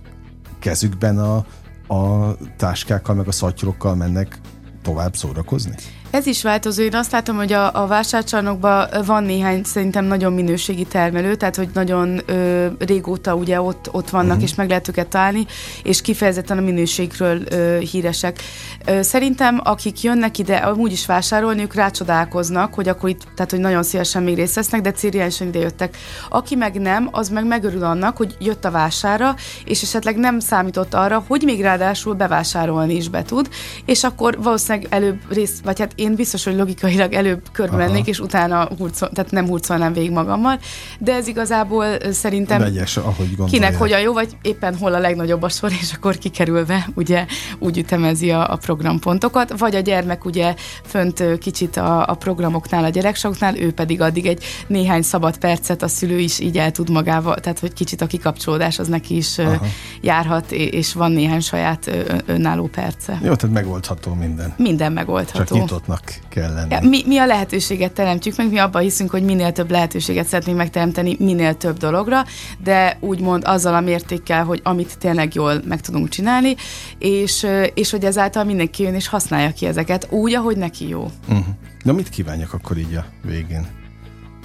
kezükben 0.62 1.19
a, 1.19 1.45
a 1.93 2.36
táskákkal, 2.58 3.15
meg 3.15 3.28
a 3.28 3.32
szatyrokkal 3.32 3.95
mennek 3.95 4.39
tovább 4.82 5.15
szórakozni? 5.15 5.76
Ez 6.12 6.26
is 6.26 6.43
változó. 6.43 6.82
Én 6.84 6.95
azt 6.95 7.12
látom, 7.12 7.36
hogy 7.36 7.54
a, 7.54 7.82
a 7.84 7.88
vásárcsarnokban 7.88 8.88
van 9.06 9.24
néhány 9.24 9.63
szerintem 9.63 10.06
nagyon 10.06 10.34
minőségi 10.34 10.84
termelő, 10.84 11.36
tehát 11.36 11.56
hogy 11.56 11.69
nagyon 11.74 12.21
ö, 12.26 12.67
régóta 12.80 13.36
ugye 13.36 13.62
ott, 13.62 13.89
ott 13.91 14.10
vannak, 14.10 14.30
uh-huh. 14.30 14.43
és 14.43 14.56
meg 14.56 14.67
lehet 14.67 14.88
őket 14.88 15.08
találni, 15.08 15.45
és 15.84 16.02
kifejezetten 16.02 16.58
a 16.58 16.62
minőségről 16.62 17.41
ö, 17.50 17.78
híresek. 17.91 18.39
Ö, 18.86 19.02
szerintem 19.02 19.60
akik 19.63 20.02
jönnek 20.02 20.38
ide 20.38 20.56
amúgy 20.56 20.91
is 20.91 21.06
vásárolni, 21.06 21.62
ők 21.62 21.74
rácsodálkoznak, 21.74 22.74
hogy 22.74 22.88
akkor 22.88 23.10
itt, 23.10 23.21
tehát 23.36 23.52
hogy 23.52 23.60
nagyon 23.60 23.84
szívesen 23.84 24.24
még 24.24 24.36
részt 24.36 24.56
vesznek, 24.56 24.82
de 24.82 24.91
cériálisan 24.91 25.47
ide 25.47 25.60
jöttek. 25.60 25.97
Aki 26.30 26.56
meg 26.56 26.82
nem, 26.82 27.10
az 27.12 27.30
meg 27.30 27.45
megörül 27.45 27.84
annak, 27.84 28.17
hogy 28.17 28.36
jött 28.39 28.65
a 28.65 28.71
vására, 28.71 29.36
és 29.65 29.82
esetleg 29.82 30.15
nem 30.15 30.39
számított 30.39 30.93
arra, 30.93 31.24
hogy 31.28 31.41
még 31.41 31.62
ráadásul 31.62 32.13
bevásárolni 32.13 32.95
is 32.95 33.10
be 33.10 33.24
tud, 33.24 33.50
és 33.86 34.04
akkor 34.04 34.41
valószínűleg 34.41 34.88
előbb 34.89 35.19
részt, 35.30 35.63
vagy 35.63 35.80
hát 35.80 36.00
én 36.01 36.15
biztos, 36.15 36.43
hogy 36.43 36.55
logikailag 36.55 37.13
előbb 37.13 37.41
körbe 37.51 37.75
mennék, 37.75 38.07
és 38.07 38.19
utána 38.19 38.69
hurcol, 38.77 39.09
tehát 39.09 39.31
nem 39.31 39.47
hurcolnám 39.47 39.93
végig 39.93 40.11
magammal, 40.11 40.59
de 40.99 41.13
ez 41.13 41.27
igazából 41.27 41.85
szerintem 42.11 42.59
Vegyes, 42.59 42.97
ahogy 42.97 43.37
kinek 43.49 43.77
hogyan 43.77 43.99
jó, 43.99 44.13
vagy 44.13 44.37
éppen 44.41 44.77
hol 44.77 44.93
a 44.93 44.99
legnagyobb 44.99 45.41
a 45.41 45.49
sor, 45.49 45.71
és 45.81 45.93
akkor 45.93 46.17
kikerülve 46.17 46.87
ugye 46.93 47.25
úgy 47.59 47.77
ütemezi 47.77 48.31
a, 48.31 48.51
a 48.51 48.55
programpontokat, 48.55 49.57
vagy 49.57 49.75
a 49.75 49.79
gyermek 49.79 50.25
ugye 50.25 50.55
fönt 50.85 51.37
kicsit 51.37 51.77
a, 51.77 52.07
a 52.07 52.13
programoknál, 52.13 52.83
a 52.83 52.89
gyereksoknál, 52.89 53.57
ő 53.57 53.71
pedig 53.71 54.01
addig 54.01 54.25
egy 54.25 54.43
néhány 54.67 55.01
szabad 55.01 55.37
percet 55.37 55.81
a 55.81 55.87
szülő 55.87 56.19
is 56.19 56.39
így 56.39 56.57
el 56.57 56.71
tud 56.71 56.89
magával, 56.89 57.35
tehát 57.35 57.59
hogy 57.59 57.73
kicsit 57.73 58.01
a 58.01 58.05
kikapcsolódás 58.05 58.79
az 58.79 58.87
neki 58.87 59.15
is 59.15 59.37
Aha. 59.37 59.65
járhat, 60.01 60.51
és 60.51 60.93
van 60.93 61.11
néhány 61.11 61.39
saját 61.39 61.89
önálló 62.25 62.67
perce. 62.67 63.19
Jó, 63.23 63.35
tehát 63.35 63.55
megoldható 63.55 64.13
minden. 64.13 64.53
Minden 64.57 64.91
megoldható. 64.91 65.55
Csak 65.55 65.87
nyitottnak 65.91 66.30
kell 66.30 66.54
lenni. 66.54 66.73
Ja, 66.73 66.80
mi, 66.89 67.04
mi 67.06 67.17
a 67.17 67.25
lehetőséget 67.25 67.91
teremtjük 67.91 68.38
meg, 68.38 68.49
mi 68.49 68.58
abban 68.58 68.82
hiszünk, 68.82 69.10
hogy 69.10 69.23
minél 69.23 69.51
több 69.51 69.71
lehetőséget 69.71 70.27
szeretnénk 70.27 70.58
megteremteni 70.58 71.15
minél 71.19 71.58
több 71.58 71.77
dologra, 71.77 72.25
de 72.63 72.97
úgymond 72.99 73.43
azzal 73.45 73.73
a 73.73 73.80
mértékkel, 73.80 74.43
hogy 74.43 74.60
amit 74.63 74.97
tényleg 74.97 75.34
jól 75.34 75.62
meg 75.67 75.82
tudunk 75.82 76.10
csinálni, 76.10 76.56
és, 76.97 77.47
és 77.73 77.91
hogy 77.91 78.06
ezáltal 78.06 78.43
mindenki 78.43 78.84
jön 78.84 78.93
és 78.93 79.08
használja 79.08 79.51
ki 79.51 79.65
ezeket 79.65 80.08
úgy, 80.10 80.34
ahogy 80.34 80.58
neki 80.58 80.88
jó. 80.88 81.12
Uh-huh. 81.30 81.45
Na 81.84 81.93
mit 81.93 82.10
kívánjak 82.10 82.54
akkor 82.54 82.77
így 82.77 82.95
a 82.95 83.06
végén? 83.23 83.67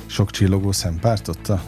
Sok 0.06 0.30
csillogó 0.30 0.72
szempárt 0.72 1.28
ott 1.28 1.48
a 1.48 1.62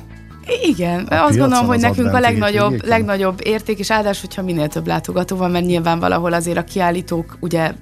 igen, 0.63 1.05
a 1.05 1.25
azt 1.25 1.39
gondolom, 1.39 1.67
hogy 1.67 1.81
nekünk 1.81 2.13
a 2.13 2.19
legnagyobb, 2.19 2.85
legnagyobb 2.85 3.41
érték, 3.43 3.79
és 3.79 3.91
áldás, 3.91 4.21
hogyha 4.21 4.43
minél 4.43 4.69
több 4.69 4.87
látogató 4.87 5.37
van, 5.37 5.51
mert 5.51 5.65
nyilván 5.65 5.99
valahol 5.99 6.33
azért 6.33 6.57
a 6.57 6.65
kiállítók 6.65 7.37
ugye 7.41 7.73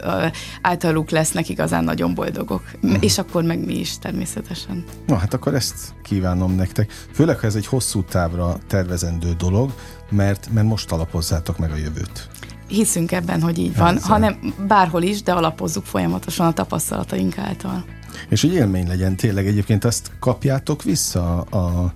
általuk 0.62 1.10
lesznek 1.10 1.48
igazán 1.48 1.84
nagyon 1.84 2.14
boldogok, 2.14 2.62
uh-huh. 2.82 3.02
és 3.02 3.18
akkor 3.18 3.42
meg 3.42 3.64
mi 3.64 3.78
is 3.78 3.98
természetesen. 3.98 4.84
Na 5.06 5.16
hát 5.16 5.34
akkor 5.34 5.54
ezt 5.54 5.74
kívánom 6.02 6.54
nektek. 6.54 6.92
Főleg, 7.12 7.38
ha 7.38 7.46
ez 7.46 7.54
egy 7.54 7.66
hosszú 7.66 8.02
távra 8.02 8.56
tervezendő 8.68 9.32
dolog, 9.32 9.72
mert, 10.10 10.48
mert 10.52 10.66
most 10.66 10.92
alapozzátok 10.92 11.58
meg 11.58 11.70
a 11.70 11.76
jövőt. 11.76 12.28
Hiszünk 12.68 13.12
ebben, 13.12 13.42
hogy 13.42 13.58
így 13.58 13.76
van, 13.76 13.96
Ezzel. 13.96 14.08
hanem 14.08 14.54
bárhol 14.68 15.02
is, 15.02 15.22
de 15.22 15.32
alapozzuk 15.32 15.84
folyamatosan 15.84 16.46
a 16.46 16.52
tapasztalataink 16.52 17.38
által. 17.38 17.84
És 18.28 18.40
hogy 18.40 18.52
élmény 18.52 18.86
legyen 18.88 19.16
tényleg, 19.16 19.46
egyébként 19.46 19.84
azt 19.84 20.10
kapjátok 20.20 20.82
vissza 20.82 21.40
a 21.40 21.92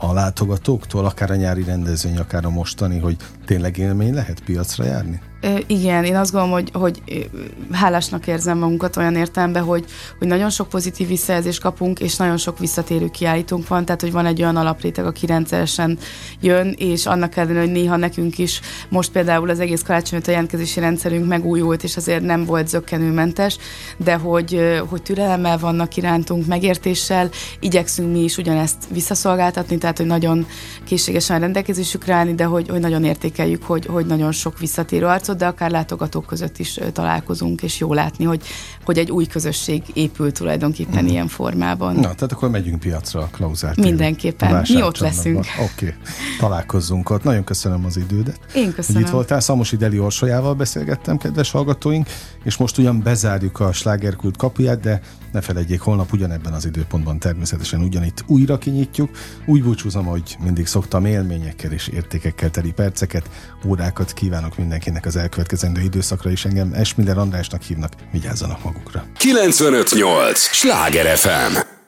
a 0.00 0.12
látogatóktól, 0.12 1.04
akár 1.04 1.30
a 1.30 1.34
nyári 1.34 1.64
rendezvény, 1.64 2.18
akár 2.18 2.44
a 2.44 2.50
mostani, 2.50 2.98
hogy 2.98 3.16
tényleg 3.44 3.78
élmény 3.78 4.14
lehet 4.14 4.40
piacra 4.44 4.84
járni? 4.84 5.20
Igen, 5.66 6.04
én 6.04 6.16
azt 6.16 6.32
gondolom, 6.32 6.54
hogy, 6.54 6.70
hogy 6.72 7.28
hálásnak 7.72 8.26
érzem 8.26 8.58
magunkat 8.58 8.96
olyan 8.96 9.16
értelemben, 9.16 9.62
hogy, 9.62 9.84
hogy 10.18 10.28
nagyon 10.28 10.50
sok 10.50 10.68
pozitív 10.68 11.08
visszajelzést 11.08 11.60
kapunk, 11.60 12.00
és 12.00 12.16
nagyon 12.16 12.36
sok 12.36 12.58
visszatérő 12.58 13.08
kiállítunk 13.08 13.68
van, 13.68 13.84
tehát 13.84 14.00
hogy 14.00 14.12
van 14.12 14.26
egy 14.26 14.42
olyan 14.42 14.56
alapréteg, 14.56 15.06
aki 15.06 15.26
rendszeresen 15.26 15.98
jön, 16.40 16.74
és 16.78 17.06
annak 17.06 17.36
ellenére, 17.36 17.60
hogy 17.60 17.70
néha 17.70 17.96
nekünk 17.96 18.38
is 18.38 18.60
most 18.88 19.10
például 19.10 19.50
az 19.50 19.60
egész 19.60 19.82
karácsony 19.82 20.20
a 20.26 20.30
jelentkezési 20.30 20.80
rendszerünk 20.80 21.26
megújult, 21.26 21.82
és 21.82 21.96
azért 21.96 22.22
nem 22.22 22.44
volt 22.44 22.68
zöggenőmentes, 22.68 23.56
de 23.96 24.14
hogy, 24.14 24.80
hogy 24.88 25.02
türelemmel 25.02 25.58
vannak 25.58 25.96
irántunk, 25.96 26.46
megértéssel, 26.46 27.28
igyekszünk 27.60 28.12
mi 28.12 28.22
is 28.22 28.36
ugyanezt 28.36 28.76
visszaszolgáltatni, 28.90 29.78
tehát 29.78 29.96
hogy 29.96 30.06
nagyon 30.06 30.46
készségesen 30.84 31.40
rendelkezésükre 31.40 32.14
állni, 32.14 32.34
de 32.34 32.44
hogy, 32.44 32.68
hogy 32.68 32.80
nagyon 32.80 33.04
értékeljük, 33.04 33.62
hogy, 33.62 33.86
hogy 33.86 34.06
nagyon 34.06 34.32
sok 34.32 34.58
visszatérő 34.58 35.06
arc 35.06 35.28
piacot, 35.30 35.36
de 35.36 35.46
akár 35.46 35.70
látogatók 35.70 36.26
között 36.26 36.58
is 36.58 36.78
találkozunk, 36.92 37.62
és 37.62 37.78
jó 37.78 37.92
látni, 37.92 38.24
hogy, 38.24 38.42
hogy 38.84 38.98
egy 38.98 39.10
új 39.10 39.26
közösség 39.26 39.82
épül 39.92 40.32
tulajdonképpen 40.32 41.04
mm. 41.04 41.06
ilyen 41.06 41.28
formában. 41.28 41.94
Na, 41.94 42.00
tehát 42.00 42.32
akkor 42.32 42.50
megyünk 42.50 42.80
piacra 42.80 43.20
a 43.20 43.28
Klauzár 43.32 43.76
Mindenképpen. 43.76 44.64
Mi 44.68 44.82
ott 44.82 44.98
leszünk. 44.98 45.38
Oké, 45.38 45.86
okay. 45.86 45.94
találkozzunk 46.38 47.10
ott. 47.10 47.22
Nagyon 47.22 47.44
köszönöm 47.44 47.84
az 47.84 47.96
idődet. 47.96 48.40
Én 48.54 48.72
köszönöm. 48.72 49.00
Hogy 49.00 49.10
itt 49.10 49.14
voltál, 49.14 49.40
Szamosi 49.40 49.76
Deli 49.76 49.98
Orsolyával 49.98 50.54
beszélgettem, 50.54 51.16
kedves 51.16 51.50
hallgatóink, 51.50 52.06
és 52.44 52.56
most 52.56 52.78
ugyan 52.78 53.02
bezárjuk 53.02 53.60
a 53.60 53.72
slágerkult 53.72 54.36
kapuját, 54.36 54.80
de 54.80 55.00
ne 55.32 55.40
felejtjék, 55.40 55.80
holnap 55.80 56.12
ugyanebben 56.12 56.52
az 56.52 56.64
időpontban 56.64 57.18
természetesen 57.18 57.82
ugyanitt 57.82 58.24
újra 58.26 58.58
kinyitjuk. 58.58 59.10
Úgy 59.46 59.62
búcsúzom, 59.62 60.04
hogy 60.04 60.36
mindig 60.40 60.66
szoktam 60.66 61.04
élményekkel 61.04 61.72
és 61.72 61.88
értékekkel 61.88 62.50
teli 62.50 62.72
perceket, 62.72 63.30
órákat 63.66 64.12
kívánok 64.12 64.56
mindenkinek 64.56 65.06
az 65.06 65.16
elkövetkezendő 65.16 65.80
időszakra, 65.80 66.30
és 66.30 66.44
engem 66.44 66.72
Esmiller 66.72 67.18
Andrásnak 67.18 67.62
hívnak, 67.62 67.92
vigyázzanak 68.12 68.64
magukra. 68.64 69.04
958! 69.16 70.38
Sláger 70.40 71.16
FM! 71.16 71.79